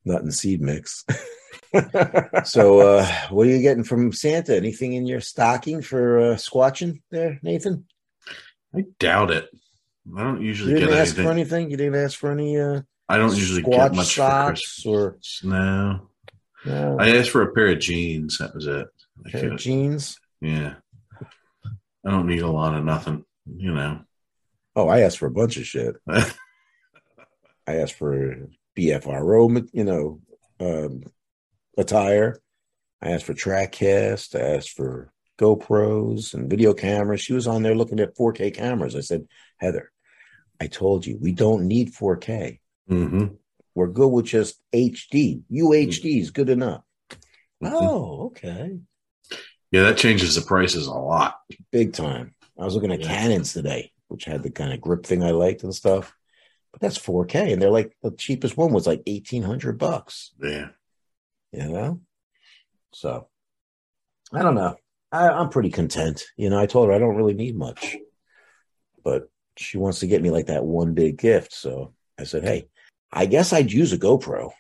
nut 0.05 0.23
and 0.23 0.33
seed 0.35 0.61
mix. 0.61 1.05
so, 2.45 2.81
uh, 2.81 3.07
what 3.31 3.47
are 3.47 3.51
you 3.51 3.61
getting 3.61 3.85
from 3.85 4.13
Santa? 4.13 4.57
Anything 4.57 4.95
in 4.95 5.07
your 5.07 5.21
stocking 5.21 5.83
for 5.83 6.19
uh, 6.19 6.35
squatching 6.37 7.03
there, 7.11 7.39
Nathan? 7.43 7.85
I 8.75 8.85
doubt 8.99 9.31
it. 9.31 9.49
I 10.17 10.23
don't 10.23 10.41
You 10.41 10.47
usually 10.49 10.75
didn't 10.75 10.89
get 10.91 10.99
ask 10.99 11.09
anything. 11.09 11.25
for 11.25 11.31
anything. 11.33 11.71
You 11.71 11.77
didn't 11.77 11.97
ask 12.03 12.19
for 12.19 12.31
any 12.33 12.59
uh, 12.59 12.81
I 13.09 13.19
don't 13.19 13.37
usually 13.37 13.63
Squatch 13.63 13.71
get 13.91 13.95
much 13.95 14.07
for 14.07 14.21
socks 14.23 14.87
or 14.87 15.11
Christmas. 15.13 15.41
No, 15.45 16.09
no, 16.65 16.97
I 16.99 17.17
asked 17.17 17.31
for 17.31 17.43
a 17.43 17.53
pair 17.53 17.69
of 17.69 17.81
jeans. 17.81 18.39
That 18.39 18.55
was 18.55 18.67
it. 18.67 18.87
I 19.27 19.31
pair 19.31 19.53
of 19.53 19.59
jeans. 19.59 20.19
yeah, 20.41 20.75
I 22.05 22.11
don't 22.11 22.27
need 22.27 22.43
a 22.43 22.51
lot 22.51 22.75
of 22.75 22.85
nothing. 22.85 23.25
You 23.47 23.73
know. 23.73 24.01
Oh, 24.77 24.89
I 24.89 25.01
asked 25.01 25.19
for 25.19 25.27
a 25.27 25.31
bunch 25.31 25.57
of 25.57 25.67
shit. 25.67 25.97
I 26.09 27.77
asked 27.77 27.95
for 27.95 28.49
BFRO, 28.79 29.69
you 29.73 29.85
know, 29.85 30.21
um, 30.61 31.03
attire. 31.77 32.41
I 33.03 33.11
asked 33.11 33.25
for 33.27 33.35
track 33.35 33.73
TrackCast. 33.73 34.35
I 34.35 34.57
asked 34.57 34.71
for 34.71 35.13
GoPros 35.39 36.35
and 36.35 36.51
video 36.51 36.75
cameras. 36.75 37.21
She 37.21 37.33
was 37.33 37.47
on 37.47 37.63
there 37.63 37.75
looking 37.75 38.01
at 38.01 38.17
4K 38.17 38.55
cameras. 38.55 38.97
I 38.97 39.01
said, 39.01 39.27
Heather, 39.59 39.91
I 40.61 40.67
told 40.67 41.07
you 41.07 41.19
we 41.21 41.33
don't 41.33 41.67
need 41.67 41.93
4K. 41.95 42.59
Mm-hmm. 42.91 43.27
We're 43.75 43.89
good 43.89 44.09
with 44.09 44.27
just 44.27 44.61
HD. 44.75 45.43
UHD 45.51 46.21
is 46.21 46.31
good 46.31 46.49
enough. 46.49 46.83
Mhm. 47.63 47.73
Oh, 47.73 48.27
okay. 48.27 48.79
Yeah, 49.71 49.83
that 49.83 49.99
changes 49.99 50.35
the 50.35 50.41
prices 50.43 50.87
a 50.87 50.93
lot. 50.95 51.39
Big 51.71 51.93
time. 51.93 52.35
I 52.59 52.65
was 52.65 52.75
looking 52.75 52.93
at 52.93 53.01
Yeah. 53.01 53.07
Canons 53.09 53.53
today, 53.53 53.93
which 54.09 54.25
had 54.25 54.43
the 54.43 54.51
kind 54.51 54.73
of 54.73 54.81
grip 54.81 55.05
thing 55.05 55.23
I 55.23 55.31
liked 55.31 55.63
and 55.63 55.75
stuff. 55.75 56.15
But 56.73 56.81
that's 56.81 56.99
4K. 56.99 57.53
And 57.53 57.61
they're 57.61 57.71
like, 57.71 57.97
the 58.03 58.11
cheapest 58.11 58.57
one 58.57 58.73
was 58.73 58.87
like 58.87 59.03
1800 59.07 59.79
bucks, 59.79 60.33
Yeah. 60.43 60.69
you 61.53 61.69
know? 61.69 62.01
So 62.93 63.29
I 64.33 64.43
don't 64.43 64.55
know. 64.55 64.77
I, 65.13 65.29
I'm 65.29 65.49
pretty 65.51 65.71
content. 65.71 66.25
You 66.37 66.51
know, 66.51 66.59
I 66.59 66.67
told 66.67 66.89
her 66.89 66.95
I 66.95 66.99
don't 66.99 67.17
really 67.17 67.35
need 67.35 67.57
much, 67.57 67.97
but 69.03 69.31
she 69.57 69.79
wants 69.79 70.01
to 70.01 70.07
get 70.07 70.23
me 70.23 70.31
like 70.31 70.47
that 70.47 70.65
one 70.65 70.95
big 70.95 71.17
gift. 71.19 71.53
So 71.55 71.95
I 72.19 72.25
said, 72.25 72.45
hey, 72.45 72.69
I 73.13 73.27
guess 73.27 73.53
I'd 73.53 73.73
use 73.73 73.93
a 73.93 73.99
GoPro. 73.99 74.51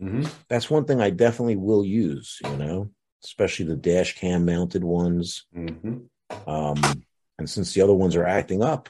Mm-hmm. 0.00 0.24
That's 0.48 0.70
one 0.70 0.84
thing 0.84 1.00
I 1.00 1.10
definitely 1.10 1.56
will 1.56 1.84
use, 1.84 2.38
you 2.44 2.56
know, 2.56 2.90
especially 3.24 3.64
the 3.66 3.76
dash 3.76 4.16
cam 4.16 4.44
mounted 4.44 4.84
ones. 4.84 5.46
Mm-hmm. 5.56 6.48
Um, 6.48 7.04
and 7.38 7.48
since 7.50 7.74
the 7.74 7.80
other 7.80 7.94
ones 7.94 8.14
are 8.16 8.26
acting 8.26 8.62
up, 8.62 8.88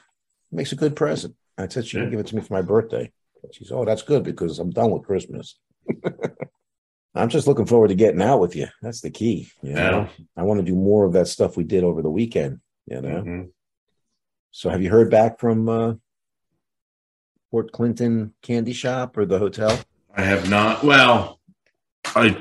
it 0.52 0.56
makes 0.56 0.72
a 0.72 0.76
good 0.76 0.96
present. 0.96 1.34
I 1.56 1.68
said 1.68 1.86
she 1.86 1.96
Yeah. 1.96 2.04
can 2.04 2.10
give 2.10 2.20
it 2.20 2.26
to 2.28 2.36
me 2.36 2.42
for 2.42 2.52
my 2.54 2.62
birthday. 2.62 3.12
She 3.52 3.64
said, 3.64 3.76
Oh, 3.76 3.84
that's 3.84 4.02
good 4.02 4.22
because 4.24 4.58
I'm 4.58 4.70
done 4.70 4.90
with 4.90 5.04
Christmas. 5.04 5.58
I'm 7.14 7.28
just 7.28 7.46
looking 7.46 7.66
forward 7.66 7.88
to 7.88 7.94
getting 7.94 8.22
out 8.22 8.40
with 8.40 8.56
you. 8.56 8.66
That's 8.82 9.00
the 9.00 9.10
key. 9.10 9.48
You 9.62 9.74
know, 9.74 10.08
I 10.36 10.42
want 10.42 10.58
to 10.58 10.64
do 10.66 10.74
more 10.74 11.04
of 11.04 11.12
that 11.12 11.28
stuff 11.28 11.56
we 11.56 11.62
did 11.62 11.84
over 11.84 12.02
the 12.02 12.10
weekend, 12.10 12.60
you 12.86 13.00
know. 13.00 13.22
Mhm. 13.22 13.50
So 14.50 14.68
have 14.70 14.82
you 14.82 14.90
heard 14.90 15.10
back 15.10 15.38
from 15.38 15.68
uh 15.68 15.94
Port 17.50 17.70
Clinton 17.70 18.34
Candy 18.42 18.72
Shop 18.72 19.16
or 19.16 19.26
the 19.26 19.38
hotel? 19.38 19.78
I 20.16 20.22
have 20.22 20.50
not. 20.50 20.82
Well, 20.82 21.38
I 22.16 22.36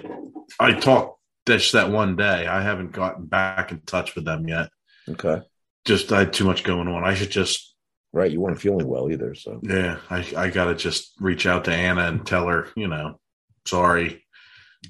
I 0.60 0.74
talked 0.80 1.20
Dish 1.46 1.72
that 1.74 1.92
one 1.92 2.16
day. 2.16 2.48
I 2.48 2.62
haven't 2.62 2.92
gotten 2.94 3.26
back 3.26 3.72
in 3.72 3.82
touch 3.82 4.16
with 4.16 4.26
them 4.26 4.48
yet. 4.48 4.70
Okay. 5.10 5.42
Just 5.86 6.12
I 6.12 6.20
had 6.20 6.34
too 6.34 6.46
much 6.46 6.64
going 6.64 6.88
on. 6.88 7.04
I 7.04 7.14
should 7.16 7.32
just 7.32 7.72
Right. 8.14 8.32
You 8.32 8.40
weren't 8.42 8.62
feeling 8.62 8.88
well 8.88 9.12
either. 9.12 9.34
So 9.36 9.60
yeah. 9.64 9.98
I 10.10 10.26
I 10.38 10.50
gotta 10.50 10.76
just 10.76 11.14
reach 11.20 11.46
out 11.46 11.66
to 11.66 11.74
Anna 11.74 12.04
and 12.08 12.26
tell 12.26 12.48
her 12.48 12.68
you 12.76 12.88
know 12.88 13.20
sorry, 13.66 14.24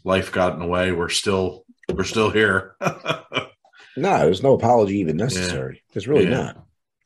life 0.04 0.32
got 0.32 0.54
in 0.54 0.60
the 0.60 0.68
way. 0.68 0.92
We're 0.92 1.10
still 1.10 1.66
we're 1.92 2.04
still 2.04 2.30
here. 2.30 2.76
no, 2.82 4.20
there's 4.20 4.44
no 4.44 4.54
apology 4.54 5.00
even 5.00 5.18
necessary. 5.18 5.82
There's 5.94 6.08
really 6.08 6.26
Yeah. 6.26 6.38
not. 6.44 6.66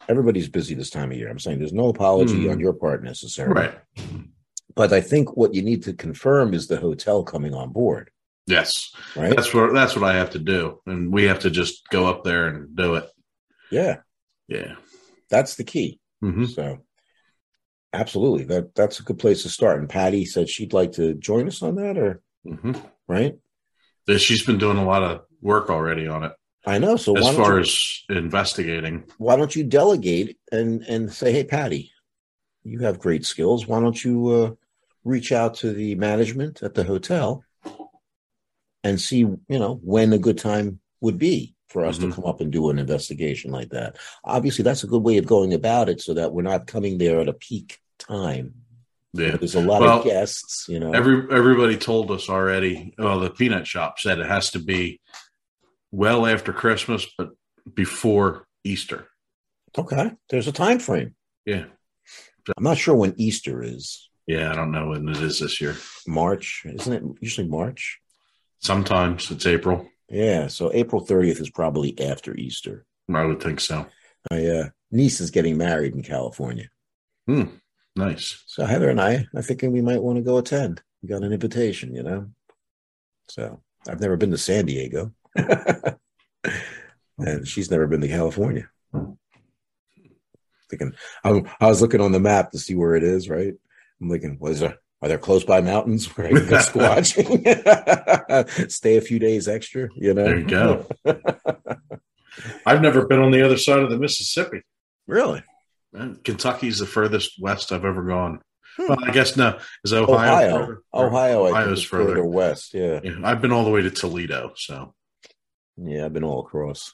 Everybody's 0.09 0.47
busy 0.49 0.73
this 0.73 0.89
time 0.89 1.11
of 1.11 1.17
year. 1.17 1.29
I'm 1.29 1.39
saying 1.39 1.59
there's 1.59 1.73
no 1.73 1.89
apology 1.89 2.45
Hmm. 2.45 2.51
on 2.51 2.59
your 2.59 2.73
part 2.73 3.03
necessary. 3.03 3.51
right. 3.51 3.75
But 4.75 4.93
I 4.93 5.01
think 5.01 5.35
what 5.35 5.53
you 5.53 5.61
need 5.63 5.83
to 5.83 5.93
confirm 5.93 6.53
is 6.53 6.67
the 6.67 6.77
hotel 6.77 7.23
coming 7.23 7.53
on 7.53 7.71
board, 7.71 8.11
Yes. 8.47 8.91
right? 9.15 9.35
That's 9.35 9.53
what 9.53 9.73
that's 9.73 9.95
what 9.95 10.09
I 10.09 10.15
have 10.15 10.31
to 10.31 10.39
do, 10.39 10.79
and 10.85 11.11
we 11.11 11.25
have 11.25 11.39
to 11.39 11.49
just 11.49 11.87
go 11.89 12.05
up 12.07 12.23
there 12.23 12.47
and 12.47 12.75
do 12.75 12.95
it. 12.95 13.05
yeah, 13.69 13.97
Yeah. 14.47 14.75
that's 15.29 15.55
the 15.55 15.63
key. 15.65 15.99
hmm 16.21 16.45
So 16.45 16.79
absolutely. 17.93 18.45
That 18.45 18.73
that's 18.73 18.99
a 18.99 19.03
good 19.03 19.19
place 19.19 19.43
to 19.43 19.49
start. 19.49 19.79
And 19.79 19.89
Patty 19.89 20.25
said 20.25 20.49
she'd 20.49 20.73
like 20.73 20.93
to 20.93 21.13
join 21.13 21.47
us 21.47 21.61
on 21.61 21.75
that 21.75 21.97
or 21.97 22.21
hmm 22.45 22.73
right? 23.07 23.35
She's 24.17 24.45
been 24.45 24.57
doing 24.57 24.77
a 24.77 24.85
lot 24.85 25.03
of 25.03 25.21
work 25.41 25.69
already 25.69 26.07
on 26.07 26.23
it 26.23 26.31
I 26.65 26.79
know. 26.79 26.95
So 26.97 27.15
as 27.17 27.35
far 27.35 27.55
you, 27.55 27.59
as 27.61 28.03
investigating. 28.09 29.03
why 29.17 29.35
don't 29.35 29.55
you 29.55 29.63
delegate 29.63 30.37
and 30.51 30.83
and 30.83 31.11
say, 31.11 31.31
hey, 31.31 31.43
Patty, 31.43 31.91
you 32.63 32.79
have 32.79 32.99
great 32.99 33.25
skills. 33.25 33.67
Why 33.67 33.79
don't 33.79 34.01
you 34.03 34.27
uh, 34.29 34.51
reach 35.03 35.31
out 35.31 35.55
to 35.55 35.71
the 35.73 35.95
management 35.95 36.63
at 36.63 36.73
the 36.73 36.83
hotel 36.83 37.43
and 38.87 38.99
see, 39.01 39.17
you 39.19 39.39
know, 39.49 39.79
when 39.83 40.13
a 40.13 40.17
good 40.17 40.37
time 40.37 40.79
would 41.01 41.17
be 41.17 41.53
for 41.69 41.85
us 41.85 41.97
Mhm. 41.97 42.09
to 42.09 42.15
come 42.15 42.25
up 42.25 42.39
and 42.41 42.51
do 42.51 42.69
an 42.69 42.79
investigation 42.79 43.51
like 43.51 43.69
that. 43.69 43.97
Obviously, 44.23 44.63
that's 44.63 44.83
a 44.83 44.87
good 44.87 45.03
way 45.03 45.17
of 45.17 45.25
going 45.25 45.53
about 45.53 45.89
it, 45.89 45.99
so 46.01 46.13
that 46.13 46.31
we're 46.33 46.41
not 46.41 46.67
coming 46.67 46.97
there 46.97 47.19
at 47.19 47.27
a 47.27 47.33
peak 47.33 47.79
time. 47.99 48.53
Yeah. 49.13 49.35
There's 49.37 49.55
a 49.55 49.61
lot 49.61 49.81
Well, 49.81 49.99
of 49.99 50.05
guests, 50.05 50.65
you 50.69 50.79
know. 50.79 50.91
Every 50.93 51.27
everybody 51.31 51.75
told 51.77 52.09
us 52.11 52.29
already. 52.29 52.93
Well, 52.97 53.19
the 53.19 53.29
peanut 53.29 53.67
shop 53.67 53.99
said 53.99 54.19
it 54.19 54.27
has 54.27 54.51
to 54.51 54.59
be 54.59 55.01
well 55.91 56.25
after 56.25 56.53
Christmas, 56.53 57.05
but 57.17 57.31
before 57.73 58.47
Easter. 58.63 59.09
okay, 59.77 60.11
there's 60.29 60.47
a 60.47 60.51
time 60.51 60.79
frame. 60.79 61.15
Yeah. 61.45 61.65
I'm 62.57 62.63
not 62.63 62.77
sure 62.77 62.95
when 62.95 63.13
Easter 63.17 63.61
is. 63.61 64.09
Yeah, 64.25 64.51
I 64.51 64.55
don't 64.55 64.71
know 64.71 64.89
when 64.89 65.07
it 65.09 65.17
is 65.21 65.39
this 65.39 65.59
year. 65.61 65.75
March, 66.07 66.63
isn't 66.65 66.93
it? 66.93 67.03
Usually 67.21 67.47
March. 67.47 67.99
Sometimes 68.59 69.29
it's 69.31 69.45
April. 69.45 69.87
Yeah, 70.09 70.47
so 70.47 70.71
April 70.73 71.05
30th 71.05 71.41
is 71.41 71.49
probably 71.49 71.99
after 71.99 72.35
Easter. 72.35 72.85
I 73.13 73.25
would 73.25 73.41
think 73.41 73.59
so. 73.59 73.85
My 74.31 74.45
uh, 74.45 74.69
niece 74.91 75.21
is 75.21 75.31
getting 75.31 75.57
married 75.57 75.93
in 75.93 76.01
California. 76.03 76.69
Hmm, 77.27 77.43
Nice. 77.97 78.43
So 78.45 78.63
Heather 78.65 78.89
and 78.89 79.01
I 79.01 79.25
are 79.35 79.41
thinking 79.41 79.71
we 79.71 79.81
might 79.81 80.03
want 80.03 80.17
to 80.17 80.21
go 80.23 80.37
attend. 80.37 80.81
We 81.01 81.09
got 81.09 81.23
an 81.23 81.33
invitation, 81.33 81.95
you 81.95 82.03
know. 82.03 82.27
So 83.27 83.59
I've 83.89 83.99
never 83.99 84.15
been 84.17 84.29
to 84.31 84.37
San 84.37 84.65
Diego. 84.67 85.13
and 85.35 85.97
she's 87.47 87.71
never 87.71 87.87
been 87.87 88.01
to 88.01 88.07
California. 88.07 88.69
Thinking 90.69 90.93
I, 91.23 91.43
I 91.59 91.67
was 91.67 91.81
looking 91.81 92.01
on 92.01 92.11
the 92.11 92.19
map 92.19 92.51
to 92.51 92.59
see 92.59 92.75
where 92.75 92.95
it 92.95 93.03
is, 93.03 93.29
right? 93.29 93.53
I'm 93.99 94.09
thinking, 94.11 94.37
was 94.39 94.59
there 94.59 94.77
are 95.01 95.07
there 95.09 95.17
close 95.17 95.43
by 95.43 95.61
mountains 95.61 96.05
where 96.17 96.27
I 96.27 96.31
can 96.31 96.47
go 96.47 96.57
squatching? 96.59 97.45
Stay 98.71 98.97
a 98.97 99.01
few 99.01 99.19
days 99.19 99.47
extra, 99.47 99.89
you 99.95 100.13
know. 100.13 100.23
There 100.23 100.39
you 100.39 100.47
go. 100.47 100.85
I've 102.65 102.81
never 102.81 103.05
been 103.05 103.19
on 103.19 103.31
the 103.31 103.43
other 103.43 103.57
side 103.57 103.79
of 103.79 103.89
the 103.89 103.97
Mississippi. 103.97 104.61
really? 105.07 105.43
Kentucky's 106.23 106.77
the 106.79 106.85
furthest 106.85 107.41
west 107.41 107.71
I've 107.71 107.85
ever 107.85 108.03
gone. 108.03 108.41
Hmm. 108.75 108.89
Well, 108.89 108.97
I 109.03 109.11
guess 109.11 109.35
no. 109.35 109.57
Is 109.83 109.91
Ohio? 109.93 110.13
Ohio. 110.13 110.57
further? 110.59 110.81
Ohio, 110.93 111.45
I 111.45 111.49
Ohio's 111.49 111.79
is 111.79 111.85
further. 111.85 112.09
further. 112.09 112.25
west. 112.25 112.73
Yeah. 112.75 112.99
Yeah, 113.03 113.15
I've 113.23 113.41
been 113.41 113.51
all 113.51 113.63
the 113.63 113.71
way 113.71 113.81
to 113.81 113.89
Toledo. 113.89 114.51
So 114.55 114.93
Yeah, 115.77 116.05
I've 116.05 116.13
been 116.13 116.23
all 116.23 116.41
across. 116.45 116.93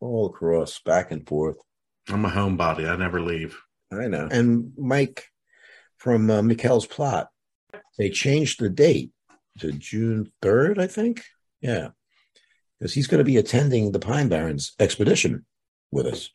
All 0.00 0.26
across, 0.26 0.80
back 0.80 1.10
and 1.12 1.26
forth. 1.26 1.56
I'm 2.08 2.24
a 2.26 2.30
homebody. 2.30 2.86
I 2.90 2.96
never 2.96 3.20
leave. 3.22 3.58
I 3.92 4.08
know. 4.08 4.28
And 4.30 4.72
Mike 4.76 5.24
from 6.00 6.30
uh, 6.30 6.40
Mikkel's 6.40 6.86
Plot, 6.86 7.28
they 7.98 8.08
changed 8.08 8.58
the 8.58 8.70
date 8.70 9.10
to 9.58 9.70
June 9.72 10.32
3rd, 10.42 10.78
I 10.78 10.86
think. 10.86 11.22
Yeah. 11.60 11.88
Because 12.78 12.94
he's 12.94 13.06
going 13.06 13.18
to 13.18 13.24
be 13.24 13.36
attending 13.36 13.92
the 13.92 13.98
Pine 13.98 14.28
Barrens 14.28 14.72
expedition 14.80 15.44
with 15.92 16.06
us. 16.06 16.30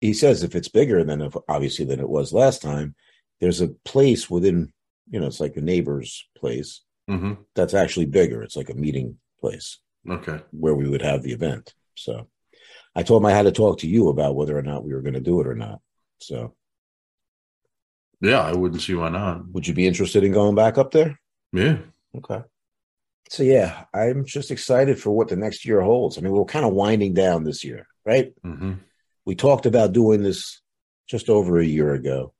He 0.00 0.14
says 0.14 0.42
if 0.42 0.54
it's 0.54 0.68
bigger 0.68 1.04
than 1.04 1.20
if, 1.20 1.36
obviously 1.46 1.84
than 1.84 2.00
it 2.00 2.08
was 2.08 2.32
last 2.32 2.62
time, 2.62 2.94
there's 3.40 3.60
a 3.60 3.68
place 3.84 4.30
within, 4.30 4.72
you 5.10 5.20
know, 5.20 5.26
it's 5.26 5.40
like 5.40 5.56
a 5.56 5.60
neighbor's 5.60 6.26
place 6.36 6.80
hmm 7.06 7.34
that's 7.54 7.74
actually 7.74 8.06
bigger. 8.06 8.42
It's 8.42 8.56
like 8.56 8.70
a 8.70 8.74
meeting 8.74 9.18
place 9.38 9.78
Okay. 10.08 10.40
where 10.52 10.74
we 10.74 10.88
would 10.88 11.02
have 11.02 11.22
the 11.22 11.32
event. 11.32 11.74
So 11.96 12.28
I 12.96 13.02
told 13.02 13.20
him 13.20 13.26
I 13.26 13.32
had 13.32 13.42
to 13.42 13.52
talk 13.52 13.80
to 13.80 13.88
you 13.88 14.08
about 14.08 14.36
whether 14.36 14.56
or 14.56 14.62
not 14.62 14.84
we 14.84 14.94
were 14.94 15.02
going 15.02 15.12
to 15.14 15.20
do 15.20 15.38
it 15.42 15.46
or 15.46 15.54
not. 15.54 15.80
So 16.22 16.54
Yeah, 18.20 18.40
I 18.40 18.52
wouldn't 18.52 18.82
see 18.82 18.94
why 18.94 19.08
not. 19.10 19.46
would 19.48 19.66
you 19.66 19.74
be 19.74 19.86
interested 19.86 20.24
in 20.24 20.32
going 20.32 20.54
back 20.54 20.78
up 20.78 20.90
there? 20.90 21.18
Yeah. 21.52 21.78
Okay. 22.16 22.42
So 23.30 23.42
yeah, 23.42 23.84
I'm 23.94 24.24
just 24.24 24.50
excited 24.50 24.98
for 25.00 25.10
what 25.10 25.28
the 25.28 25.36
next 25.36 25.64
year 25.64 25.80
holds. 25.80 26.18
I 26.18 26.20
mean, 26.20 26.32
we're 26.32 26.44
kind 26.44 26.64
of 26.64 26.72
winding 26.74 27.14
down 27.14 27.44
this 27.44 27.64
year, 27.64 27.86
right? 28.04 28.32
hmm 28.42 28.74
We 29.24 29.34
talked 29.34 29.66
about 29.66 29.92
doing 29.92 30.22
this 30.22 30.60
just 31.08 31.28
over 31.28 31.58
a 31.58 31.64
year 31.64 31.94
ago. 31.94 32.32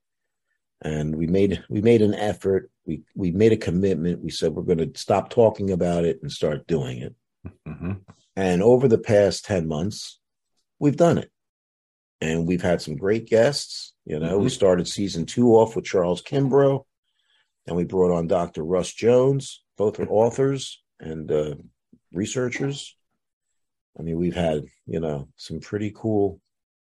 And 0.83 1.16
we 1.16 1.26
made 1.26 1.64
we 1.71 1.81
made 1.81 2.02
an 2.02 2.14
effort. 2.14 2.71
We 2.85 3.02
we 3.14 3.31
made 3.31 3.52
a 3.52 3.57
commitment. 3.57 4.23
We 4.23 4.31
said 4.31 4.52
we're 4.52 4.62
going 4.75 4.93
to 4.93 5.00
stop 5.00 5.31
talking 5.31 5.71
about 5.71 6.04
it 6.04 6.19
and 6.23 6.31
start 6.31 6.66
doing 6.66 6.99
it. 6.99 7.14
hmm 7.66 7.93
And 8.37 8.62
over 8.62 8.87
the 8.88 8.99
past 8.99 9.47
10 9.47 9.66
months, 9.66 10.21
we've 10.78 10.97
done 10.97 11.16
it. 11.19 11.31
And 12.21 12.47
we've 12.47 12.62
had 12.62 12.83
some 12.83 12.97
great 12.97 13.26
guests. 13.26 13.93
You 14.04 14.18
know, 14.20 14.38
we 14.38 14.46
Mhm. 14.46 14.50
started 14.50 14.88
season 14.88 15.25
two 15.26 15.54
off 15.54 15.76
with 15.76 15.84
Charles 15.84 16.23
Kimbrough. 16.23 16.84
And 17.66 17.76
we 17.76 17.84
brought 17.84 18.14
on 18.14 18.26
Dr. 18.26 18.62
Russ 18.62 18.92
Jones. 18.92 19.64
Both 19.78 19.99
are 19.99 20.08
authors 20.08 20.82
and 21.00 21.30
uh, 21.32 21.54
researchers. 22.12 22.94
I 23.99 24.02
mean, 24.02 24.18
we've 24.18 24.34
had, 24.34 24.66
you 24.87 25.00
know, 25.00 25.28
some 25.37 25.61
pretty 25.61 25.90
cool 25.94 26.40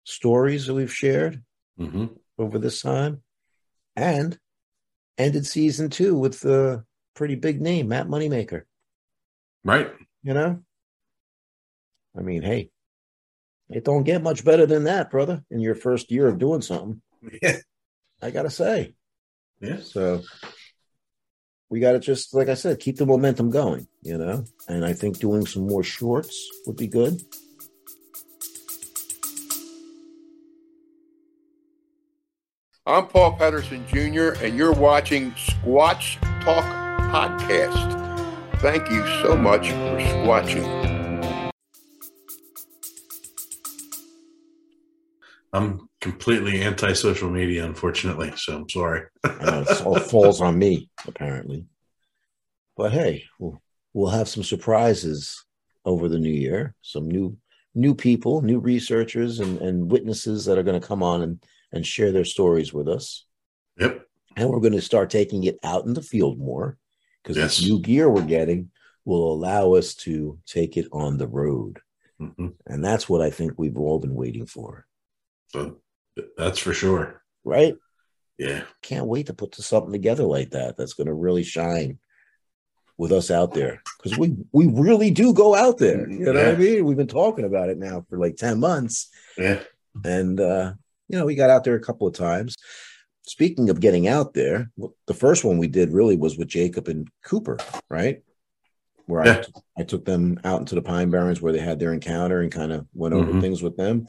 stories 0.05 0.67
that 0.67 0.73
we've 0.73 0.93
shared 0.93 1.43
hmm 1.77 2.05
over 2.37 2.57
this 2.57 2.81
time. 2.81 3.21
And 3.97 4.39
ended 5.17 5.45
season 5.45 5.89
two 5.89 6.17
with 6.17 6.39
the 6.39 6.85
pretty 7.13 7.35
big 7.35 7.59
name, 7.61 7.89
Matt 7.89 8.07
Moneymaker. 8.07 8.63
Right. 9.65 9.91
You 10.23 10.33
know? 10.33 10.63
I 12.17 12.21
mean, 12.21 12.41
hey, 12.41 12.71
it 13.69 13.83
don't 13.83 14.03
get 14.03 14.23
much 14.23 14.45
better 14.45 14.65
than 14.65 14.85
that, 14.85 15.11
brother, 15.11 15.43
in 15.51 15.59
your 15.59 15.75
first 15.75 16.09
year 16.11 16.27
of 16.29 16.39
doing 16.39 16.61
something. 16.61 17.01
Yeah. 17.41 17.57
I 18.21 18.31
gotta 18.31 18.49
say. 18.49 18.93
Yeah. 19.59 19.79
So 19.81 20.23
we 21.69 21.79
gotta 21.79 21.99
just, 21.99 22.33
like 22.33 22.49
I 22.49 22.53
said, 22.55 22.79
keep 22.79 22.97
the 22.97 23.05
momentum 23.05 23.49
going, 23.49 23.87
you 24.01 24.17
know? 24.17 24.45
And 24.67 24.85
I 24.85 24.93
think 24.93 25.19
doing 25.19 25.45
some 25.45 25.67
more 25.67 25.83
shorts 25.83 26.47
would 26.65 26.77
be 26.77 26.87
good. 26.87 27.21
I'm 32.85 33.05
Paul 33.07 33.33
Patterson 33.33 33.85
Jr., 33.87 34.43
and 34.43 34.57
you're 34.57 34.73
watching 34.73 35.31
Squatch 35.33 36.19
Talk 36.43 36.63
Podcast. 37.11 37.97
Thank 38.61 38.89
you 38.89 39.05
so 39.21 39.37
much 39.37 39.69
for 39.69 39.99
squatching. 39.99 41.51
I'm 45.53 45.88
completely 46.01 46.61
anti 46.61 46.93
social 46.93 47.29
media, 47.29 47.65
unfortunately. 47.65 48.31
So 48.35 48.57
I'm 48.57 48.69
sorry. 48.69 49.03
It 49.23 49.81
all 49.85 49.99
falls 49.99 50.41
on 50.41 50.57
me, 50.57 50.89
apparently. 51.07 51.65
But 52.77 52.91
hey, 52.91 53.25
we'll, 53.39 53.61
we'll 53.93 54.09
have 54.11 54.29
some 54.29 54.43
surprises 54.43 55.43
over 55.85 56.07
the 56.07 56.19
new 56.19 56.31
year. 56.31 56.75
Some 56.81 57.07
new 57.09 57.37
new 57.75 57.93
people, 57.93 58.41
new 58.41 58.59
researchers, 58.59 59.39
and, 59.39 59.59
and 59.61 59.91
witnesses 59.91 60.45
that 60.45 60.57
are 60.57 60.63
going 60.63 60.79
to 60.79 60.87
come 60.87 61.03
on 61.03 61.21
and, 61.21 61.43
and 61.71 61.85
share 61.85 62.11
their 62.11 62.25
stories 62.25 62.73
with 62.73 62.87
us. 62.87 63.25
Yep. 63.77 64.01
And 64.35 64.49
we're 64.49 64.59
going 64.59 64.73
to 64.73 64.81
start 64.81 65.09
taking 65.09 65.43
it 65.43 65.57
out 65.63 65.85
in 65.85 65.93
the 65.93 66.01
field 66.01 66.39
more 66.39 66.77
because 67.21 67.37
Yes. 67.37 67.57
this 67.57 67.67
new 67.67 67.79
gear 67.81 68.09
we're 68.09 68.23
getting 68.23 68.71
will 69.05 69.31
allow 69.31 69.73
us 69.73 69.93
to 69.95 70.39
take 70.45 70.77
it 70.77 70.87
on 70.91 71.17
the 71.17 71.27
road. 71.27 71.79
hmm 72.17 72.47
And 72.65 72.83
that's 72.83 73.07
what 73.07 73.21
I 73.21 73.29
think 73.29 73.53
we've 73.57 73.77
all 73.77 73.99
been 73.99 74.15
waiting 74.15 74.45
for, 74.45 74.85
So 75.49 75.77
that's 76.37 76.59
for 76.59 76.73
sure. 76.73 77.21
right? 77.43 77.75
Yeah. 78.37 78.63
can't 78.81 79.05
wait 79.07 79.25
to 79.27 79.33
put 79.33 79.53
something 79.55 79.91
together 79.91 80.23
like 80.23 80.51
that 80.51 80.77
that's 80.77 80.93
going 80.93 81.07
to 81.07 81.13
really 81.13 81.43
shine 81.43 81.99
with 82.97 83.11
us 83.11 83.29
out 83.31 83.53
there 83.53 83.81
because 83.97 84.17
we 84.17 84.35
we 84.53 84.67
really 84.67 85.09
do 85.11 85.33
go 85.33 85.55
out 85.55 85.77
there 85.77 86.09
you 86.09 86.19
know 86.19 86.33
what 86.33 86.47
i 86.47 86.55
mean 86.55 86.83
we've 86.85 86.97
been 86.97 87.07
talking 87.07 87.45
about 87.45 87.69
it 87.69 87.77
now 87.77 88.05
for 88.09 88.17
like 88.17 88.35
10 88.37 88.59
months 88.59 89.09
Yeah. 89.37 89.59
and 90.05 90.39
uh 90.39 90.73
you 91.09 91.17
know 91.17 91.25
we 91.25 91.35
got 91.35 91.49
out 91.49 91.63
there 91.65 91.75
a 91.75 91.81
couple 91.81 92.07
of 92.07 92.13
times 92.13 92.55
speaking 93.23 93.69
of 93.69 93.79
getting 93.79 94.07
out 94.07 94.33
there 94.33 94.69
the 95.07 95.13
first 95.13 95.43
one 95.45 95.57
we 95.57 95.67
did 95.67 95.91
really 95.93 96.15
was 96.17 96.37
with 96.37 96.47
jacob 96.49 96.87
and 96.89 97.07
cooper 97.23 97.57
right 97.89 98.21
where 99.05 99.25
Yeah. 99.25 99.43
I, 99.77 99.81
I 99.81 99.83
took 99.85 100.03
them 100.05 100.39
out 100.43 100.59
into 100.61 100.75
the 100.75 100.81
pine 100.81 101.09
barrens 101.09 101.41
where 101.41 101.53
they 101.53 101.59
had 101.59 101.79
their 101.79 101.93
encounter 101.93 102.39
and 102.41 102.51
kind 102.51 102.71
of 102.73 102.85
went 102.93 103.13
over 103.15 103.31
Mhm. 103.33 103.41
things 103.41 103.61
with 103.61 103.75
them 103.77 104.07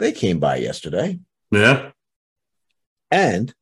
they 0.00 0.10
came 0.12 0.38
by 0.40 0.56
yesterday 0.56 1.18
Yeah. 1.52 1.90
and 3.10 3.54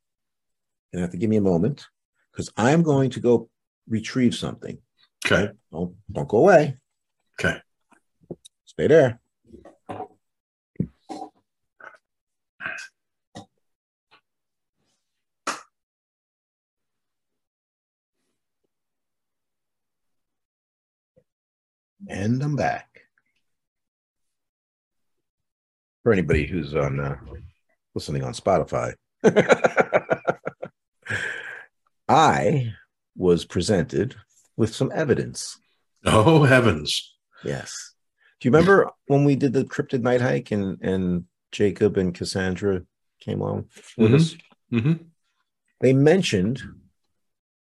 you 0.92 1.00
have 1.00 1.10
to 1.10 1.16
give 1.16 1.28
me 1.28 1.36
a 1.36 1.40
moment 1.40 1.86
because 2.30 2.50
I'm 2.56 2.82
going 2.82 3.10
to 3.10 3.20
go 3.20 3.50
retrieve 3.88 4.34
something. 4.34 4.78
Okay. 5.26 5.52
Don't 5.72 5.96
don't 6.10 6.28
go 6.28 6.38
away. 6.38 6.78
Okay. 7.38 7.58
Stay 8.64 8.86
there. 8.86 9.20
And 22.08 22.42
I'm 22.42 22.56
back. 22.56 22.86
For 26.02 26.12
anybody 26.12 26.46
who's 26.46 26.74
on 26.74 26.98
uh, 26.98 27.16
listening 27.94 28.22
on 28.24 28.32
Spotify, 28.32 28.94
I 32.08 32.72
was 33.16 33.44
presented 33.44 34.14
with 34.56 34.74
some 34.74 34.90
evidence. 34.94 35.58
Oh, 36.04 36.44
heavens. 36.44 37.14
Yes. 37.44 37.94
Do 38.40 38.48
you 38.48 38.52
remember 38.52 38.90
when 39.06 39.24
we 39.24 39.36
did 39.36 39.52
the 39.52 39.64
cryptid 39.64 40.02
night 40.02 40.20
hike 40.20 40.50
and 40.50 40.78
and 40.82 41.24
Jacob 41.52 41.96
and 41.96 42.14
Cassandra 42.14 42.82
came 43.20 43.42
on 43.42 43.66
with 43.98 44.12
Mhm. 44.12 44.14
us? 44.14 44.36
hmm 44.70 44.92
They 45.80 45.92
mentioned 45.92 46.62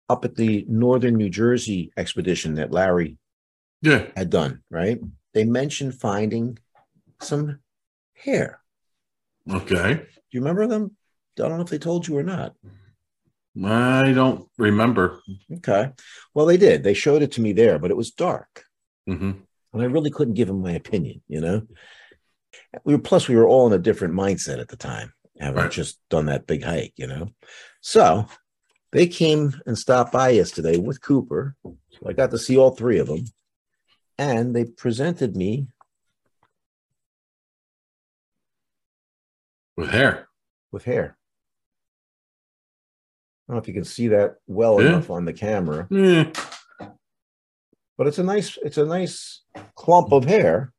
up 0.10 0.24
at 0.24 0.36
the 0.36 0.66
northern 0.70 1.16
New 1.16 1.30
Jersey 1.30 1.92
expedition 1.98 2.56
that 2.56 2.72
Larry 2.72 3.18
Yeah. 3.82 4.10
had 4.16 4.30
done, 4.30 4.64
right? 4.70 5.00
They 5.34 5.44
mentioned 5.46 5.96
finding 6.00 6.60
some 7.22 7.60
hair. 8.14 8.62
Okay. 9.50 10.08
You 10.38 10.42
remember 10.42 10.68
them? 10.68 10.96
I 11.40 11.48
don't 11.48 11.58
know 11.58 11.64
if 11.64 11.70
they 11.72 11.80
told 11.80 12.08
you 12.08 12.16
or 12.16 12.22
not. 12.22 12.54
I 13.66 14.12
don't 14.14 14.48
remember. 14.60 15.20
Okay. 15.52 15.90
Well, 16.36 16.46
they 16.46 16.58
did. 16.58 16.84
They 16.84 16.94
showed 16.94 17.24
it 17.24 17.32
to 17.34 17.42
me 17.42 17.54
there, 17.54 17.80
but 17.80 17.90
it 17.90 17.98
was 17.98 18.12
dark. 18.12 18.64
hmm 19.08 19.32
and 19.74 19.82
I 19.82 19.86
really 19.86 20.12
couldn't 20.12 20.36
give 20.36 20.48
him 20.50 20.62
my 20.62 20.74
opinion, 20.74 21.24
you 21.28 21.42
know. 21.42 21.64
We 22.86 22.94
were 22.96 23.02
plus 23.02 23.28
we 23.28 23.36
were 23.36 23.48
all 23.48 23.66
in 23.66 23.74
a 23.74 23.80
different 23.80 24.14
mindset 24.14 24.60
at 24.60 24.68
the 24.68 24.78
time, 24.78 25.12
having 25.40 25.64
Right. 25.64 25.72
just 25.72 26.00
done 26.12 26.28
that 26.28 26.46
big 26.46 26.64
hike, 26.64 26.94
you 26.98 27.08
know. 27.08 27.30
So 27.82 28.28
they 28.92 29.08
came 29.08 29.60
and 29.66 29.76
stopped 29.78 30.12
by 30.14 30.30
yesterday 30.30 30.78
with 30.78 31.02
Cooper. 31.02 31.56
So 31.64 32.08
I 32.08 32.14
got 32.14 32.30
to 32.30 32.38
see 32.38 32.58
all 32.58 32.72
three 32.76 33.00
of 33.00 33.08
them, 33.08 33.26
and 34.20 34.56
they 34.56 34.66
presented 34.66 35.36
me 35.36 35.68
With 39.76 39.90
hair. 39.90 40.27
With 40.72 40.84
hair. 40.84 41.18
I 43.48 43.54
don't 43.54 43.56
know 43.58 43.62
if 43.62 43.68
you 43.68 43.74
can 43.74 43.86
see 43.86 44.10
that 44.10 44.36
well 44.48 44.82
Yeah. 44.82 44.90
enough 44.90 45.10
on 45.10 45.26
the 45.26 45.34
camera, 45.34 45.88
Yeah. 45.90 46.32
but 47.98 48.08
it's 48.08 48.18
a 48.20 48.24
nice 48.24 48.58
it's 48.62 48.78
a 48.78 48.86
nice 48.86 49.42
clump 49.76 50.12
of 50.12 50.26
hair. 50.26 50.74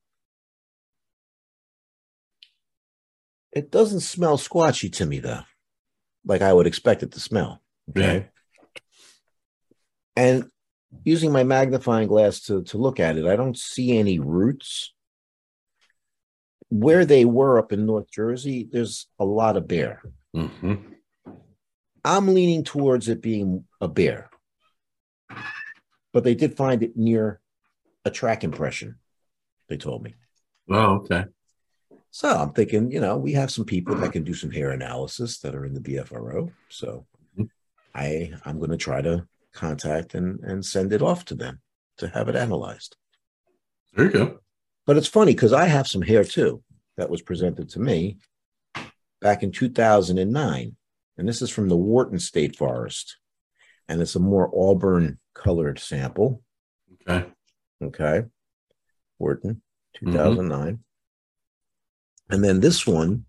It 3.52 3.70
doesn't 3.70 4.00
smell 4.00 4.36
squatchy 4.36 4.92
to 4.94 5.06
me 5.06 5.18
though, 5.20 5.40
like 6.24 6.42
I 6.42 6.52
would 6.52 6.66
expect 6.66 7.02
it 7.02 7.12
to 7.12 7.20
smell. 7.20 7.62
Okay. 7.90 8.28
And 10.14 10.50
using 11.04 11.32
my 11.32 11.44
magnifying 11.44 12.08
glass 12.08 12.40
to, 12.42 12.62
to 12.64 12.76
look 12.76 13.00
at 13.00 13.16
it, 13.16 13.24
I 13.24 13.36
don't 13.36 13.56
see 13.56 13.96
any 13.96 14.18
roots. 14.18 14.92
Where 16.70 17.04
they 17.04 17.24
were 17.24 17.58
up 17.58 17.72
in 17.72 17.86
North 17.86 18.10
Jersey, 18.10 18.68
there's 18.70 19.06
a 19.18 19.24
lot 19.24 19.56
of 19.56 19.66
bear. 19.68 20.02
hmm 20.34 20.74
I'm 22.04 22.28
leaning 22.32 22.64
towards 22.64 23.08
it 23.08 23.20
being 23.20 23.64
a 23.80 23.88
bear. 23.88 24.30
But 26.12 26.24
they 26.24 26.34
did 26.34 26.56
find 26.56 26.82
it 26.82 26.96
near 26.96 27.40
a 28.04 28.10
track 28.10 28.44
impression, 28.44 28.96
they 29.68 29.76
told 29.76 30.02
me. 30.02 30.14
Oh, 30.70 30.96
okay. 31.00 31.24
So 32.10 32.28
I'm 32.28 32.52
thinking, 32.52 32.90
you 32.90 33.00
know, 33.00 33.16
we 33.18 33.32
have 33.32 33.50
some 33.50 33.64
people 33.64 33.94
that 33.96 34.12
can 34.12 34.24
do 34.24 34.32
some 34.32 34.50
hair 34.50 34.70
analysis 34.70 35.40
that 35.40 35.54
are 35.54 35.66
in 35.66 35.74
the 35.74 35.80
BFRO. 35.80 36.50
So 36.68 37.06
Mhm. 37.36 37.50
I 37.94 38.32
I'm 38.44 38.58
going 38.58 38.70
to 38.70 38.76
try 38.76 39.02
to 39.02 39.26
contact 39.52 40.14
and 40.14 40.40
and 40.40 40.64
send 40.64 40.92
it 40.92 41.02
off 41.02 41.24
to 41.26 41.34
them 41.34 41.60
to 41.98 42.08
have 42.08 42.28
it 42.28 42.36
analyzed. 42.36 42.96
There 43.94 44.06
you 44.06 44.12
go. 44.12 44.40
But 44.88 44.96
it's 44.96 45.06
funny 45.06 45.34
because 45.34 45.52
I 45.52 45.66
have 45.66 45.86
some 45.86 46.00
hair 46.00 46.24
too 46.24 46.62
that 46.96 47.10
was 47.10 47.20
presented 47.20 47.68
to 47.70 47.78
me 47.78 48.16
back 49.20 49.42
in 49.42 49.52
2009. 49.52 50.76
And 51.18 51.28
this 51.28 51.42
is 51.42 51.50
from 51.50 51.68
the 51.68 51.76
Wharton 51.76 52.18
State 52.18 52.56
Forest. 52.56 53.18
And 53.86 54.00
it's 54.00 54.14
a 54.14 54.18
more 54.18 54.50
auburn 54.50 55.18
colored 55.34 55.78
sample. 55.78 56.42
Okay. 57.06 57.26
Okay. 57.84 58.22
Wharton, 59.18 59.60
2009. 59.96 60.78
And 62.30 62.42
then 62.42 62.60
this 62.60 62.86
one, 62.86 63.26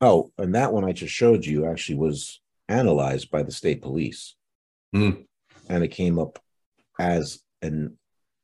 oh, 0.00 0.32
and 0.36 0.56
that 0.56 0.72
one 0.72 0.84
I 0.84 0.90
just 0.90 1.14
showed 1.14 1.46
you 1.46 1.66
actually 1.66 1.98
was 1.98 2.40
analyzed 2.68 3.30
by 3.30 3.44
the 3.44 3.52
state 3.52 3.82
police. 3.82 4.34
Hmm. 4.92 5.10
And 5.68 5.84
it 5.84 5.92
came 5.92 6.18
up 6.18 6.40
as 6.98 7.38
an 7.62 7.96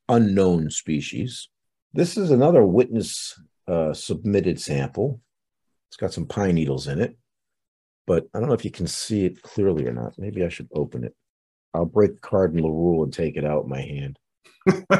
unknown 0.08 0.70
species. 0.70 1.48
This 1.92 2.16
is 2.16 2.30
another 2.30 2.64
witness 2.64 3.38
uh, 3.68 3.92
submitted 3.92 4.60
sample. 4.60 5.20
It's 5.88 5.96
got 5.96 6.12
some 6.12 6.26
pine 6.26 6.54
needles 6.56 6.88
in 6.88 7.00
it, 7.00 7.16
but 8.06 8.26
I 8.34 8.38
don't 8.38 8.48
know 8.48 8.54
if 8.54 8.64
you 8.64 8.70
can 8.70 8.86
see 8.86 9.24
it 9.24 9.42
clearly 9.42 9.86
or 9.86 9.92
not. 9.92 10.14
Maybe 10.18 10.44
I 10.44 10.48
should 10.48 10.68
open 10.72 11.04
it. 11.04 11.14
I'll 11.74 11.84
break 11.86 12.14
the 12.14 12.20
cardinal 12.20 12.72
rule 12.72 13.04
and 13.04 13.12
take 13.12 13.36
it 13.36 13.44
out 13.44 13.64
with 13.64 13.70
my 13.70 13.80
hand. 13.80 14.18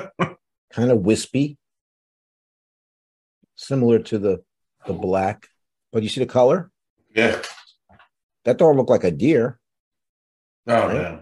kind 0.73 0.91
of 0.91 0.99
wispy, 1.01 1.59
similar 3.57 3.99
to 4.01 4.19
the 4.19 4.43
the 4.87 4.93
black. 4.93 5.49
But 5.93 6.03
you 6.03 6.09
see 6.09 6.21
the 6.21 6.27
color? 6.27 6.71
Yeah. 7.15 7.41
That 8.45 8.59
don't 8.59 8.77
look 8.77 8.91
like 8.91 9.05
a 9.05 9.11
deer. 9.11 9.59
Oh 10.69 10.87
Right? 10.89 10.95
yeah. 10.95 11.21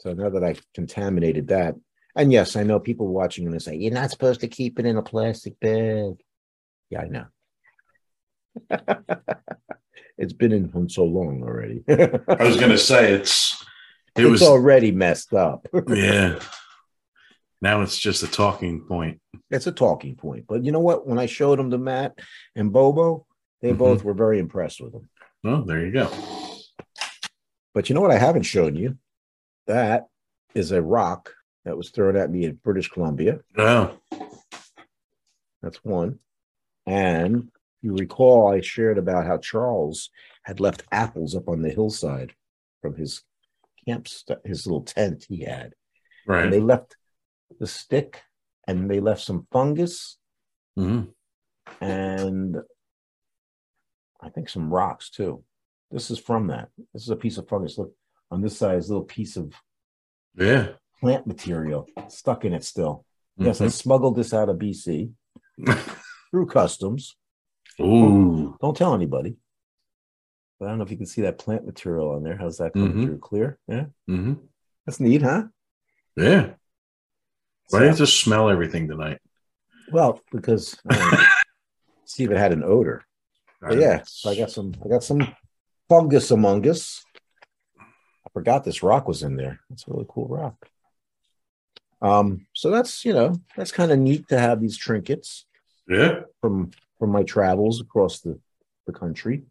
So 0.00 0.12
now 0.12 0.30
that 0.30 0.44
I've 0.44 0.62
contaminated 0.74 1.48
that, 1.48 1.74
and 2.16 2.32
yes, 2.32 2.56
I 2.56 2.62
know 2.62 2.80
people 2.80 3.08
watching 3.08 3.44
and 3.46 3.54
they 3.54 3.58
say 3.58 3.76
you're 3.76 3.92
not 3.92 4.10
supposed 4.10 4.40
to 4.40 4.48
keep 4.48 4.78
it 4.78 4.86
in 4.86 4.96
a 4.96 5.02
plastic 5.02 5.58
bag. 5.60 6.14
Yeah, 6.90 7.02
I 7.02 7.08
know. 7.08 7.26
it's 10.18 10.32
been 10.32 10.52
in 10.52 10.68
for 10.68 10.88
so 10.88 11.04
long 11.04 11.42
already. 11.42 11.82
I 11.88 12.44
was 12.44 12.56
gonna 12.58 12.78
say 12.78 13.12
it's 13.12 13.64
it 14.16 14.22
it's 14.22 14.30
was 14.30 14.42
already 14.42 14.90
messed 14.92 15.32
up. 15.34 15.66
yeah. 15.88 16.38
Now 17.62 17.82
it's 17.82 17.98
just 17.98 18.22
a 18.22 18.26
talking 18.26 18.80
point. 18.88 19.20
it's 19.50 19.66
a 19.66 19.72
talking 19.72 20.16
point. 20.16 20.46
But 20.48 20.64
you 20.64 20.72
know 20.72 20.80
what? 20.80 21.06
When 21.06 21.18
I 21.18 21.26
showed 21.26 21.58
them 21.58 21.70
to 21.70 21.78
Matt 21.78 22.18
and 22.56 22.72
Bobo, 22.72 23.26
they 23.62 23.72
Mhm. 23.72 23.78
both 23.78 24.02
were 24.04 24.14
very 24.14 24.38
impressed 24.38 24.80
with 24.80 24.92
them. 24.92 25.08
Oh, 25.44 25.62
there 25.62 25.84
you 25.84 25.92
go. 25.92 26.10
But 27.74 27.88
you 27.88 27.94
know 27.94 28.00
what 28.00 28.10
I 28.10 28.18
haven't 28.18 28.42
shown 28.42 28.74
you? 28.76 28.96
That 29.66 30.06
is 30.54 30.72
a 30.72 30.82
rock 30.82 31.34
that 31.64 31.76
was 31.76 31.90
thrown 31.90 32.16
at 32.16 32.30
me 32.30 32.44
in 32.44 32.54
British 32.62 32.88
Columbia. 32.88 33.40
Oh, 33.56 33.96
That's 35.62 35.84
one. 35.84 36.18
And 36.86 37.50
you 37.82 37.94
recall 37.96 38.48
I 38.52 38.60
shared 38.60 38.98
about 38.98 39.26
how 39.26 39.38
Charles 39.38 40.10
had 40.44 40.60
left 40.60 40.84
apples 40.90 41.36
up 41.36 41.48
on 41.48 41.62
the 41.62 41.70
hillside 41.70 42.32
from 42.82 42.96
his 42.96 43.22
camp, 43.86 44.08
st- 44.08 44.44
his 44.44 44.66
little 44.66 44.82
tent 44.82 45.26
he 45.28 45.44
had. 45.44 45.74
Right. 46.26 46.44
And 46.44 46.52
they 46.52 46.60
left 46.60 46.96
the 47.58 47.66
stick 47.66 48.22
and 48.66 48.90
they 48.90 49.00
left 49.00 49.22
some 49.22 49.46
fungus 49.52 50.16
hmm 50.76 51.02
and 51.80 52.56
I 54.20 54.28
think 54.28 54.48
some 54.48 54.72
rocks 54.72 55.10
too. 55.10 55.42
This 55.90 56.10
is 56.10 56.18
from 56.18 56.48
that. 56.48 56.68
This 56.92 57.02
is 57.02 57.10
a 57.10 57.16
piece 57.16 57.38
of 57.38 57.48
fungus. 57.48 57.78
Look 57.78 57.92
on 58.30 58.40
this 58.42 58.56
side 58.58 58.78
is 58.78 58.88
a 58.88 58.92
little 58.92 59.04
piece 59.06 59.36
of 59.36 59.52
Yeah. 60.36 60.72
Plant 61.00 61.26
material 61.26 61.86
stuck 62.08 62.44
in 62.44 62.52
it 62.52 62.64
still. 62.64 63.04
Yes, 63.36 63.60
I 63.60 63.66
Mhm. 63.66 63.72
smuggled 63.72 64.16
this 64.16 64.34
out 64.34 64.48
of 64.48 64.58
BC 64.58 65.12
through 66.30 66.46
customs. 66.46 67.16
Ooh. 67.80 68.56
Don't 68.60 68.76
tell 68.76 68.94
anybody. 68.94 69.36
But 70.58 70.66
I 70.66 70.68
don't 70.68 70.78
know 70.78 70.84
if 70.84 70.90
you 70.90 70.98
can 70.98 71.06
see 71.06 71.22
that 71.22 71.38
plant 71.38 71.64
material 71.64 72.10
on 72.10 72.22
there. 72.22 72.36
How's 72.36 72.58
that 72.58 72.74
coming 72.74 72.92
Mhm. 72.92 73.04
through? 73.06 73.18
Clear? 73.18 73.58
Yeah. 73.66 73.86
hmm 74.06 74.34
That's 74.84 75.00
neat, 75.00 75.22
huh? 75.22 75.44
Yeah. 76.16 76.46
Why 76.48 76.54
So- 77.68 77.78
do 77.78 77.84
you 77.84 77.88
have 77.88 77.98
to 77.98 78.06
smell 78.06 78.50
everything 78.50 78.88
tonight? 78.88 79.20
well, 79.92 80.20
because 80.30 80.76
wanted 80.84 81.18
see 82.04 82.24
if 82.24 82.30
it 82.30 82.36
had 82.36 82.52
an 82.52 82.62
odor. 82.62 83.04
But 83.60 83.78
yeah, 83.78 84.02
so 84.06 84.30
I 84.30 84.36
got 84.36 84.50
some 84.50 84.74
I 84.84 84.88
got 84.88 85.02
some 85.04 85.34
fungus 85.88 86.30
among 86.30 86.66
us. 86.68 87.04
I 87.78 88.28
forgot 88.32 88.64
this 88.64 88.82
rock 88.82 89.08
was 89.08 89.22
in 89.22 89.36
there. 89.36 89.60
That's 89.68 89.86
a 89.88 89.90
really 89.90 90.06
cool 90.08 90.28
rock. 90.28 90.68
Um, 92.02 92.46
so 92.54 92.70
that's 92.70 93.04
you 93.04 93.12
know, 93.12 93.36
that's 93.56 93.72
kind 93.72 93.92
of 93.92 93.98
neat 93.98 94.28
to 94.28 94.38
have 94.38 94.60
these 94.60 94.76
trinkets 94.78 95.46
Yeah. 95.88 96.20
from 96.40 96.70
from 96.98 97.10
my 97.10 97.22
travels 97.22 97.80
across 97.80 98.20
the, 98.20 98.38
the 98.86 98.92
country 98.92 99.42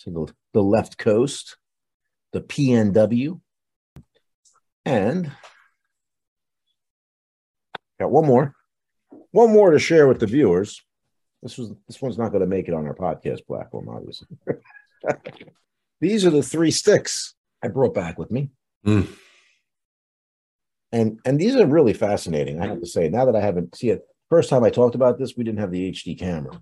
to 0.00 0.10
the, 0.10 0.32
the 0.52 0.62
left 0.62 0.98
coast, 0.98 1.56
the 2.32 2.40
PNW, 2.42 3.40
and 4.84 5.30
got 7.98 8.10
one 8.10 8.26
more, 8.26 8.54
one 9.30 9.50
more 9.52 9.70
to 9.70 9.78
share 9.78 10.06
with 10.06 10.20
the 10.20 10.26
viewers. 10.26 10.82
This 11.42 11.56
was 11.58 11.72
this 11.86 12.00
one's 12.02 12.18
not 12.18 12.30
going 12.30 12.40
to 12.42 12.46
make 12.46 12.68
it 12.68 12.74
on 12.74 12.86
our 12.86 12.94
podcast 12.94 13.46
platform, 13.46 13.88
obviously. 13.88 14.28
These 16.00 16.26
are 16.26 16.30
the 16.30 16.42
three 16.42 16.70
sticks 16.70 17.34
I 17.62 17.68
brought 17.68 17.94
back 17.94 18.18
with 18.18 18.30
me. 18.30 18.50
Mm. 18.86 19.08
And 20.92 21.18
and 21.24 21.38
these 21.38 21.56
are 21.56 21.66
really 21.66 21.92
fascinating, 21.92 22.60
I 22.60 22.66
have 22.66 22.80
to 22.80 22.86
say. 22.86 23.08
Now 23.08 23.24
that 23.24 23.36
I 23.36 23.40
haven't 23.40 23.74
see 23.76 23.90
it, 23.90 24.02
first 24.30 24.48
time 24.48 24.64
I 24.64 24.70
talked 24.70 24.94
about 24.94 25.18
this, 25.18 25.36
we 25.36 25.44
didn't 25.44 25.58
have 25.60 25.70
the 25.70 25.90
HD 25.90 26.18
camera. 26.18 26.60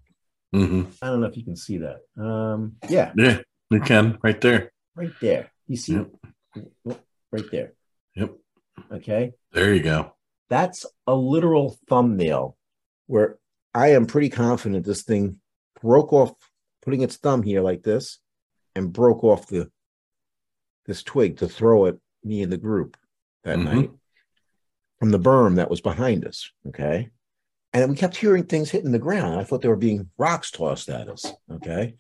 hmm 0.53 0.85
I 1.03 1.09
don't 1.09 1.21
know 1.21 1.27
if 1.27 1.37
you 1.37 1.45
can 1.45 1.57
see 1.57 1.79
that. 1.79 2.01
Um, 2.23 2.77
yeah, 2.89 3.13
Yeah. 3.17 3.41
You 3.71 3.81
can 3.81 4.19
right 4.23 4.41
there. 4.41 4.73
right 4.95 5.13
there. 5.21 5.51
You 5.67 5.77
see, 5.77 5.95
Yep. 5.95 7.01
Right 7.33 7.51
there. 7.51 7.73
Yep. 8.15 8.33
Okay, 8.93 9.33
There 9.53 9.75
you 9.75 9.83
go. 9.83 10.13
that's 10.49 10.85
a 11.07 11.15
literal 11.15 11.77
thumbnail 11.89 12.57
where 13.07 13.39
I 13.75 13.89
am 13.89 14.07
pretty 14.07 14.29
confident 14.29 14.85
this 14.85 15.03
thing 15.03 15.41
broke 15.83 16.13
off, 16.13 16.33
putting 16.83 17.01
its 17.03 17.17
thumb 17.17 17.43
here 17.43 17.61
like 17.61 17.83
this, 17.83 18.19
and 18.77 18.93
broke 18.93 19.25
off 19.25 19.49
the 19.49 19.71
this 20.87 21.03
twig 21.03 21.39
to 21.39 21.49
throw 21.49 21.87
at 21.87 21.97
me 22.23 22.43
and 22.43 22.53
the 22.53 22.59
group 22.59 22.97
that 23.43 23.59
Mhm. 23.59 23.65
night 23.65 23.91
from 25.05 25.11
the 25.11 25.19
berm 25.19 25.57
that 25.57 25.69
was 25.69 25.83
behind 25.83 26.25
us. 26.25 26.51
Okay. 26.67 27.11
And 27.75 27.91
we 27.91 27.95
kept 27.95 28.17
hearing 28.17 28.45
things 28.45 28.71
hitting 28.71 28.91
the 28.91 28.99
ground. 28.99 29.39
I 29.39 29.45
thought 29.45 29.61
they 29.61 29.69
were 29.69 29.77
being 29.77 30.09
rocks 30.17 30.51
tossed 30.51 30.89
at 30.89 31.09
us. 31.11 31.31
Okay. 31.53 31.97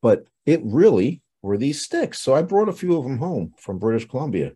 But 0.00 0.24
it 0.46 0.62
really 0.64 1.20
were 1.42 1.58
these 1.58 1.82
sticks. 1.82 2.18
So 2.20 2.34
I 2.34 2.40
brought 2.40 2.70
a 2.70 2.72
few 2.72 2.96
of 2.96 3.04
them 3.04 3.18
home 3.18 3.52
from 3.58 3.78
British 3.78 4.08
Columbia. 4.08 4.52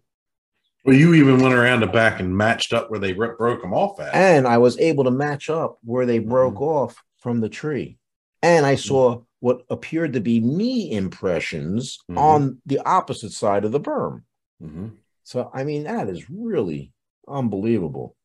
Well, 0.87 0.97
you 0.97 1.13
even 1.13 1.43
went 1.43 1.53
around 1.55 1.81
the 1.81 1.89
back 1.89 2.21
and 2.21 2.35
matched 2.35 2.73
up 2.73 2.91
where 2.91 3.01
they 3.01 3.13
rip, 3.13 3.37
broke 3.37 3.61
them 3.61 3.75
off 3.75 4.01
at. 4.01 4.15
And 4.15 4.47
I 4.49 4.57
was 4.57 4.79
able 4.79 5.05
to 5.05 5.11
match 5.11 5.51
up 5.51 5.77
where 5.85 6.07
they 6.07 6.21
broke 6.21 6.55
Mhm. 6.55 6.63
off 6.63 7.03
from 7.19 7.41
the 7.41 7.51
tree. 7.51 7.99
And 8.43 8.65
I 8.65 8.77
saw 8.77 9.25
what 9.41 9.61
appeared 9.69 10.15
to 10.15 10.21
be 10.21 10.41
knee 10.41 10.91
impressions 10.91 11.99
Mhm. 12.11 12.17
on 12.17 12.63
the 12.65 12.79
opposite 12.79 13.33
side 13.33 13.67
of 13.67 13.73
the 13.73 13.81
berm. 13.81 14.23
hmm 14.59 14.89
So, 15.23 15.51
I 15.53 15.65
mean, 15.65 15.85
that 15.85 16.09
is 16.09 16.31
really 16.31 16.91
unbelievable. 17.29 18.17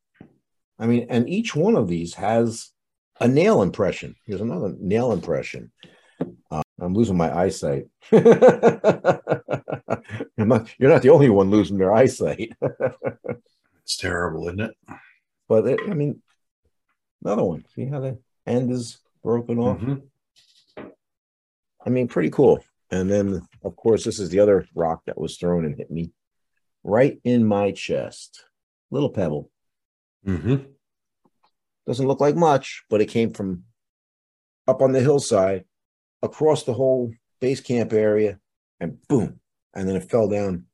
I 0.78 0.86
mean, 0.86 1.06
and 1.08 1.28
each 1.28 1.54
one 1.54 1.76
of 1.76 1.88
these 1.88 2.14
has 2.14 2.70
a 3.20 3.28
nail 3.28 3.62
impression. 3.62 4.16
Here's 4.26 4.40
another 4.40 4.74
nail 4.78 5.12
impression. 5.12 5.70
Uh, 6.50 6.62
I'm 6.80 6.94
losing 6.94 7.16
my 7.16 7.36
eyesight. 7.36 7.86
you're, 8.12 8.22
not, 10.38 10.68
you're 10.78 10.90
not 10.90 11.02
the 11.02 11.10
only 11.10 11.28
one 11.30 11.50
losing 11.50 11.78
their 11.78 11.92
eyesight. 11.94 12.52
It's 13.84 13.98
terrible, 13.98 14.48
isn't 14.48 14.60
it? 14.60 14.74
but 15.46 15.66
it, 15.66 15.78
I 15.86 15.92
mean, 15.92 16.22
another 17.22 17.44
one. 17.44 17.66
See 17.74 17.84
how 17.84 18.00
the 18.00 18.18
end 18.46 18.70
is 18.70 18.98
broken 19.22 19.58
off? 19.58 19.78
Mhm. 19.78 20.02
I 21.84 21.90
mean, 21.90 22.08
pretty 22.08 22.30
cool. 22.30 22.64
And 22.90 23.10
then, 23.10 23.46
of 23.62 23.76
course, 23.76 24.02
this 24.02 24.18
is 24.18 24.30
the 24.30 24.40
other 24.40 24.66
rock 24.74 25.02
that 25.04 25.20
was 25.20 25.36
thrown 25.36 25.66
and 25.66 25.76
hit 25.76 25.90
me 25.90 26.12
right 26.82 27.20
in 27.24 27.44
my 27.44 27.72
chest. 27.72 28.46
Little 28.90 29.10
pebble. 29.10 29.50
Mm-hmm. 30.26 30.56
Doesn't 31.86 32.06
look 32.06 32.20
like 32.20 32.36
much, 32.36 32.84
but 32.88 33.00
it 33.00 33.06
came 33.06 33.32
from 33.32 33.64
up 34.66 34.80
on 34.80 34.92
the 34.92 35.00
hillside, 35.00 35.64
across 36.22 36.62
the 36.62 36.72
whole 36.72 37.12
base 37.40 37.60
camp 37.60 37.92
area, 37.92 38.38
and 38.80 38.96
boom. 39.08 39.40
And 39.74 39.88
then 39.88 39.96
it 39.96 40.10
fell 40.10 40.28
down 40.28 40.66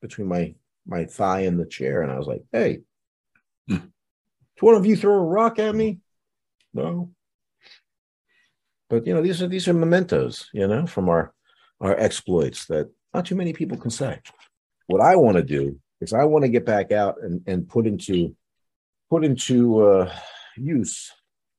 between 0.00 0.28
my 0.28 0.54
my 0.86 1.04
thigh 1.04 1.40
and 1.40 1.60
the 1.60 1.66
chair. 1.66 2.02
And 2.02 2.10
I 2.10 2.18
was 2.18 2.26
like, 2.26 2.42
hey, 2.50 2.80
do 3.68 3.80
one 4.60 4.74
of 4.74 4.86
you 4.86 4.96
throw 4.96 5.14
a 5.14 5.24
rock 5.24 5.58
at 5.58 5.74
me? 5.74 6.00
No. 6.74 7.10
But 8.90 9.06
you 9.06 9.14
know, 9.14 9.22
these 9.22 9.42
are 9.42 9.48
these 9.48 9.68
are 9.68 9.72
mementos, 9.72 10.48
you 10.52 10.66
know, 10.66 10.86
from 10.86 11.08
our 11.08 11.32
our 11.80 11.96
exploits 11.98 12.66
that 12.66 12.90
not 13.14 13.26
too 13.26 13.34
many 13.34 13.52
people 13.52 13.78
can 13.78 13.90
say. 13.90 14.20
What 14.86 15.00
I 15.00 15.16
want 15.16 15.36
to 15.36 15.42
do 15.42 15.78
is 16.02 16.12
I 16.12 16.24
want 16.24 16.44
to 16.44 16.48
get 16.50 16.66
back 16.66 16.92
out 16.92 17.16
and, 17.22 17.40
and 17.46 17.68
put 17.68 17.86
into 17.86 18.34
put 19.08 19.24
into 19.24 19.80
uh, 19.80 20.12
use 20.56 21.12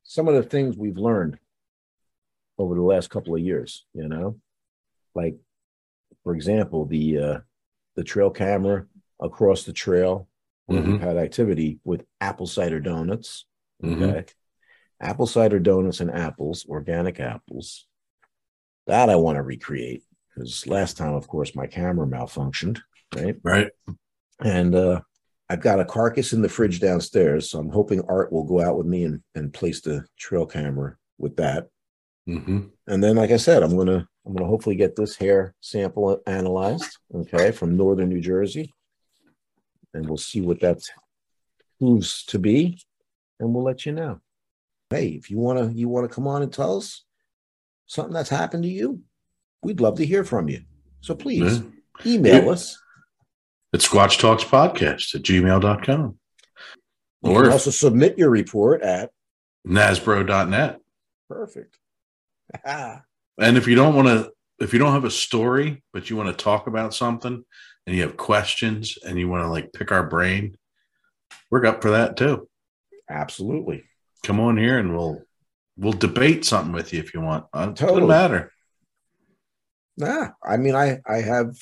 some 0.03 0.27
of 0.27 0.35
the 0.35 0.43
things 0.43 0.77
we've 0.77 0.97
learned 0.97 1.39
over 2.57 2.75
the 2.75 2.81
last 2.81 3.09
couple 3.09 3.33
of 3.35 3.41
years. 3.41 3.85
You 3.93 4.07
know, 4.07 4.37
like 5.15 5.35
for 6.23 6.35
example, 6.35 6.85
the 6.85 7.17
uh, 7.19 7.39
the 7.95 8.03
trail 8.03 8.29
camera 8.29 8.85
across 9.21 9.63
the 9.63 9.73
trail. 9.73 10.27
We've 10.67 11.01
had 11.01 11.17
activity 11.17 11.79
with 11.83 12.05
apple 12.21 12.47
cider 12.47 12.79
donuts. 12.79 13.45
Mhm. 13.83 14.09
Okay. 14.09 14.33
Apple 15.01 15.27
cider 15.27 15.59
donuts 15.59 15.99
and 15.99 16.09
apples, 16.09 16.65
organic 16.67 17.19
apples. 17.19 17.85
That 18.87 19.09
I 19.09 19.17
want 19.17 19.35
to 19.35 19.41
recreate 19.43 20.03
because 20.33 20.65
last 20.65 20.97
time, 20.97 21.13
of 21.13 21.27
course, 21.27 21.55
my 21.55 21.67
camera 21.67 22.07
malfunctioned, 22.07 22.79
right? 23.15 23.35
Right. 23.43 23.71
And 24.41 24.75
uh, 24.75 25.01
I've 25.49 25.61
got 25.61 25.79
a 25.79 25.85
carcass 25.85 26.33
in 26.33 26.41
the 26.41 26.49
fridge 26.49 26.79
downstairs. 26.79 27.49
So 27.49 27.59
I'm 27.59 27.69
hoping 27.69 28.01
Art 28.07 28.31
will 28.31 28.43
go 28.43 28.61
out 28.61 28.77
with 28.77 28.87
me 28.87 29.03
and, 29.05 29.21
and 29.35 29.53
place 29.53 29.81
the 29.81 30.05
trail 30.17 30.45
camera 30.45 30.97
with 31.17 31.35
that. 31.37 31.67
hmm 32.25 32.67
And 32.87 33.03
then, 33.03 33.15
like 33.15 33.31
I 33.31 33.37
said, 33.37 33.63
I'm 33.63 33.77
gonna 33.77 34.07
I'm 34.25 34.33
gonna 34.33 34.49
hopefully 34.49 34.75
get 34.75 34.95
this 34.95 35.15
hair 35.15 35.53
sample 35.61 36.21
analyzed, 36.25 36.97
okay, 37.13 37.51
from 37.51 37.77
northern 37.77 38.09
New 38.09 38.21
Jersey, 38.21 38.73
and 39.93 40.07
we'll 40.07 40.17
see 40.17 40.41
what 40.41 40.61
that 40.61 40.81
proves 41.79 42.23
to 42.25 42.39
be, 42.39 42.81
and 43.39 43.53
we'll 43.53 43.63
let 43.63 43.85
you 43.85 43.91
know. 43.91 44.19
Hey, 44.89 45.09
if 45.09 45.29
you 45.29 45.37
wanna 45.37 45.71
you 45.71 45.89
wanna 45.89 46.07
come 46.07 46.27
on 46.27 46.41
and 46.41 46.51
tell 46.51 46.77
us 46.77 47.03
something 47.85 48.13
that's 48.13 48.29
happened 48.29 48.63
to 48.63 48.69
you, 48.69 49.01
we'd 49.61 49.81
love 49.81 49.97
to 49.97 50.05
hear 50.05 50.23
from 50.23 50.49
you. 50.49 50.61
So 51.01 51.15
please 51.15 51.59
Yeah. 51.59 52.13
email 52.13 52.45
Yeah. 52.45 52.51
us 52.51 52.81
It's 53.73 53.87
Squatch 53.87 54.19
Talks 54.19 54.43
Podcast 54.43 55.15
at 55.15 55.23
gmail.com. 55.23 56.17
You 57.23 57.31
Or 57.31 57.49
also 57.51 57.71
submit 57.71 58.17
your 58.17 58.29
report 58.29 58.81
at 58.81 59.11
nasbro.net. 59.67 60.79
perfect. 61.29 61.77
And 63.39 63.57
if 63.57 63.67
you 63.67 63.73
don't 63.73 63.95
want 63.95 64.07
to, 64.09 64.31
if 64.59 64.73
you 64.73 64.79
don't 64.79 64.93
have 64.93 65.05
a 65.05 65.09
story, 65.09 65.81
but 65.91 66.07
you 66.07 66.15
want 66.15 66.29
to 66.29 66.43
talk 66.43 66.67
about 66.67 66.93
something 66.93 67.43
and 67.87 67.95
you 67.95 68.03
have 68.03 68.15
questions 68.15 68.95
and 69.03 69.17
you 69.17 69.27
want 69.27 69.43
to 69.43 69.49
like 69.49 69.73
pick 69.73 69.91
our 69.91 70.03
brain, 70.07 70.55
we're 71.49 71.65
up 71.65 71.81
for 71.81 71.89
that 71.89 72.15
too. 72.15 72.47
Absolutely. 73.09 73.85
Come 74.23 74.39
on 74.39 74.55
here 74.55 74.77
and 74.77 74.95
we'll 74.95 75.23
we'll 75.77 75.93
debate 75.93 76.45
something 76.45 76.73
with 76.73 76.93
you 76.93 76.99
if 76.99 77.15
you 77.15 77.21
want. 77.21 77.45
Uh, 77.51 77.69
It 77.71 77.75
Totally. 77.77 78.01
doesn't 78.01 78.07
matter. 78.07 78.51
Nah, 79.97 80.29
I 80.43 80.57
mean, 80.57 80.75
I 80.75 80.99
I 81.07 81.21
have 81.21 81.55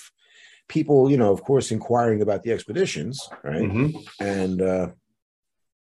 people, 0.71 1.11
you 1.11 1.17
know, 1.17 1.31
of 1.33 1.43
course, 1.43 1.69
inquiring 1.71 2.21
about 2.21 2.43
the 2.43 2.51
expeditions, 2.53 3.27
right? 3.43 3.69
Mhm. 3.69 4.07
And 4.21 4.61
uh, 4.61 4.87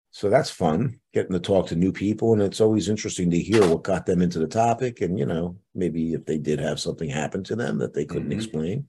so 0.10 0.30
that's 0.32 0.49
fun 0.49 0.99
getting 1.13 1.34
to 1.34 1.39
talk 1.39 1.67
to 1.67 1.75
new 1.75 1.91
people, 1.91 2.34
and 2.34 2.41
it's 2.41 2.60
always 2.60 2.89
interesting 2.89 3.30
to 3.30 3.39
hear 3.39 3.62
what 3.69 3.84
got 3.84 4.08
them 4.08 4.21
into 4.21 4.39
the 4.39 4.47
topic, 4.47 5.02
and 5.02 5.19
you 5.19 5.28
know, 5.28 5.56
maybe 5.75 6.13
if 6.13 6.25
they 6.25 6.39
did 6.39 6.60
have 6.60 6.80
something 6.80 7.08
happen 7.10 7.43
to 7.43 7.56
them 7.56 7.78
that 7.78 7.93
they 7.93 8.04
couldn't 8.06 8.32
Mhm. 8.32 8.36
explain. 8.39 8.88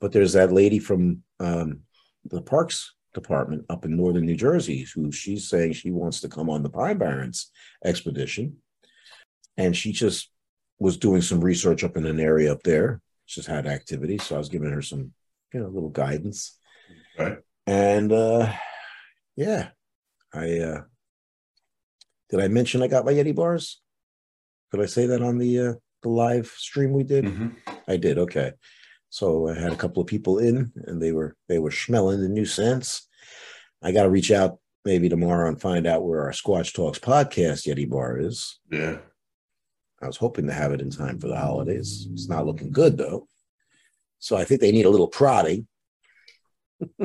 But 0.00 0.12
there's 0.12 0.32
that 0.32 0.52
lady 0.52 0.78
from 0.78 1.22
um, 1.38 1.80
the 2.24 2.40
parks 2.40 2.94
department 3.12 3.66
up 3.68 3.84
in 3.84 3.94
northern 3.94 4.24
New 4.24 4.36
Jersey 4.36 4.86
who 4.94 5.12
she's 5.12 5.46
saying 5.48 5.72
she 5.74 5.90
wants 5.90 6.22
to 6.22 6.28
come 6.30 6.48
on 6.48 6.62
the 6.62 6.70
Pine 6.70 6.96
Barrens 6.96 7.50
expedition, 7.84 8.56
and 9.58 9.76
she 9.76 9.92
just 9.92 10.30
was 10.78 10.96
doing 10.96 11.20
some 11.20 11.40
research 11.44 11.84
up 11.84 11.96
in 11.98 12.06
an 12.06 12.18
area 12.18 12.50
up 12.50 12.62
there. 12.62 13.02
She's 13.26 13.46
had 13.46 13.66
activity, 13.66 14.16
so 14.18 14.34
I 14.34 14.38
was 14.38 14.48
giving 14.48 14.72
her 14.72 14.82
some, 14.82 15.12
you 15.52 15.60
know, 15.60 15.68
little 15.68 15.90
guidance. 15.90 16.58
Right. 17.18 17.38
And 17.66 18.12
uh 18.12 18.52
yeah, 19.36 19.68
I 20.34 20.58
uh 20.58 20.80
did 22.30 22.40
I 22.40 22.48
mention 22.48 22.82
I 22.82 22.88
got 22.88 23.04
my 23.04 23.12
Yeti 23.12 23.34
bars? 23.34 23.80
Could 24.70 24.80
I 24.80 24.86
say 24.86 25.06
that 25.06 25.22
on 25.22 25.38
the 25.38 25.58
uh 25.58 25.72
the 26.02 26.08
live 26.08 26.48
stream 26.56 26.92
we 26.92 27.04
did? 27.04 27.24
Mhm. 27.24 27.54
I 27.86 27.96
did. 27.96 28.18
Okay. 28.18 28.52
So 29.10 29.48
I 29.48 29.54
had 29.58 29.72
a 29.72 29.76
couple 29.76 30.00
of 30.00 30.06
people 30.08 30.38
in 30.38 30.72
and 30.86 31.00
they 31.00 31.12
were 31.12 31.36
they 31.48 31.58
were 31.58 31.70
smelling 31.70 32.20
the 32.20 32.28
new 32.28 32.46
scents. 32.46 33.06
I 33.82 33.92
got 33.92 34.04
to 34.04 34.10
reach 34.10 34.30
out 34.30 34.58
maybe 34.84 35.08
tomorrow 35.08 35.48
and 35.48 35.60
find 35.60 35.86
out 35.86 36.04
where 36.04 36.22
our 36.22 36.30
Squatch 36.32 36.72
Talks 36.72 36.98
podcast 36.98 37.66
Yeti 37.68 37.88
bar 37.88 38.18
is. 38.18 38.58
Yeah. 38.70 38.98
I 40.00 40.06
was 40.06 40.16
hoping 40.16 40.46
to 40.46 40.52
have 40.52 40.72
it 40.72 40.80
in 40.80 40.90
time 40.90 41.20
for 41.20 41.28
the 41.28 41.36
holidays. 41.36 42.08
It's 42.12 42.28
not 42.28 42.46
looking 42.46 42.72
good 42.72 42.96
though. 42.96 43.28
So 44.22 44.36
I 44.36 44.44
think 44.44 44.60
they 44.60 44.70
need 44.70 44.86
a 44.86 44.90
little 44.90 45.08
prodding. 45.08 45.66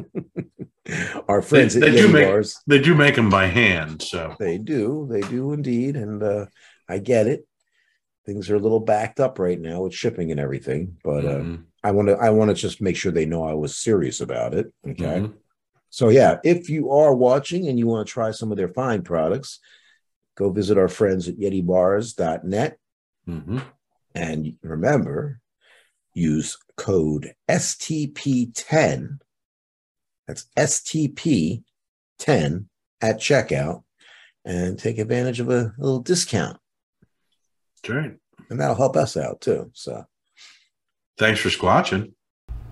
Our 1.27 1.41
friends 1.41 1.73
They- 1.73 1.87
at 1.87 1.93
they 1.93 2.01
do 2.01 2.07
make- 2.13 2.27
bars, 2.27 2.59
They 2.67 2.79
do 2.79 2.93
make 2.93 3.15
them 3.15 3.29
by 3.31 3.47
hand, 3.47 4.03
so 4.03 4.35
they 4.39 4.59
do, 4.59 5.07
they 5.09 5.21
do 5.21 5.51
indeed, 5.51 5.95
and 5.95 6.21
uh, 6.21 6.45
I 6.87 6.99
get 6.99 7.25
it. 7.25 7.45
Things 8.25 8.49
are 8.51 8.55
a 8.55 8.59
little 8.59 8.79
backed 8.79 9.19
up 9.19 9.39
right 9.39 9.59
now 9.59 9.81
with 9.81 9.93
shipping 9.95 10.29
and 10.31 10.39
everything, 10.39 10.97
but 11.03 11.25
uh, 11.25 11.39
Mhm. 11.39 11.63
I 11.83 11.91
want 11.91 12.07
to 12.09 12.15
I 12.17 12.29
want 12.29 12.49
to 12.49 12.53
just 12.53 12.81
make 12.81 12.95
sure 12.95 13.11
they 13.11 13.25
know 13.25 13.43
I 13.43 13.53
was 13.53 13.75
serious 13.75 14.21
about 14.21 14.53
it. 14.53 14.71
Okay. 14.87 15.03
Mhm. 15.21 15.33
So 15.89 16.09
yeah, 16.09 16.37
if 16.43 16.69
you 16.69 16.91
are 16.91 17.15
watching 17.15 17.67
and 17.67 17.79
you 17.79 17.87
want 17.87 18.05
to 18.07 18.11
try 18.13 18.29
some 18.31 18.51
of 18.51 18.57
their 18.57 18.67
fine 18.69 19.01
products, 19.01 19.59
go 20.35 20.51
visit 20.51 20.77
our 20.77 20.89
friends 20.89 21.27
at 21.27 21.37
yetibars.net 21.37 22.77
Mhm. 23.27 23.63
and 24.13 24.53
remember 24.61 25.39
use 26.17 26.57
code 26.75 27.33
STP10 27.49 29.19
that's 30.27 30.47
STP10 30.57 31.61
at 33.01 33.19
checkout 33.19 33.83
and 34.43 34.79
take 34.79 34.97
advantage 34.97 35.39
of 35.39 35.49
a 35.49 35.73
little 35.77 35.99
discount 35.99 36.57
That's 37.83 37.95
right. 37.95 38.17
and 38.49 38.59
that'll 38.59 38.75
help 38.75 38.95
us 38.95 39.15
out 39.15 39.41
too. 39.41 39.69
So 39.73 40.05
Thanks 41.17 41.39
for 41.39 41.49
squatching. 41.49 42.13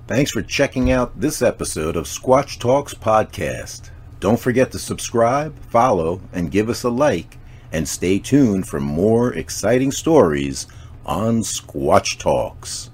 Thanks 0.08 0.32
for 0.32 0.44
checking 0.44 0.92
out 0.92 1.20
this 1.20 1.42
episode 1.42 1.96
of 1.96 2.06
Squatch 2.06 2.60
Talks 2.60 2.94
Podcast. 2.94 3.90
Don't 4.20 4.40
forget 4.40 4.72
to 4.72 4.80
subscribe, 4.80 5.58
follow, 5.70 6.22
and 6.32 6.52
give 6.52 6.70
us 6.70 6.84
a 6.84 6.90
like, 6.90 7.38
and 7.72 7.88
stay 7.88 8.20
tuned 8.20 8.68
for 8.68 8.80
more 8.80 9.34
exciting 9.34 9.92
stories 9.92 10.68
on 11.08 11.40
Squatch 11.40 12.20
Talks. 12.20 12.92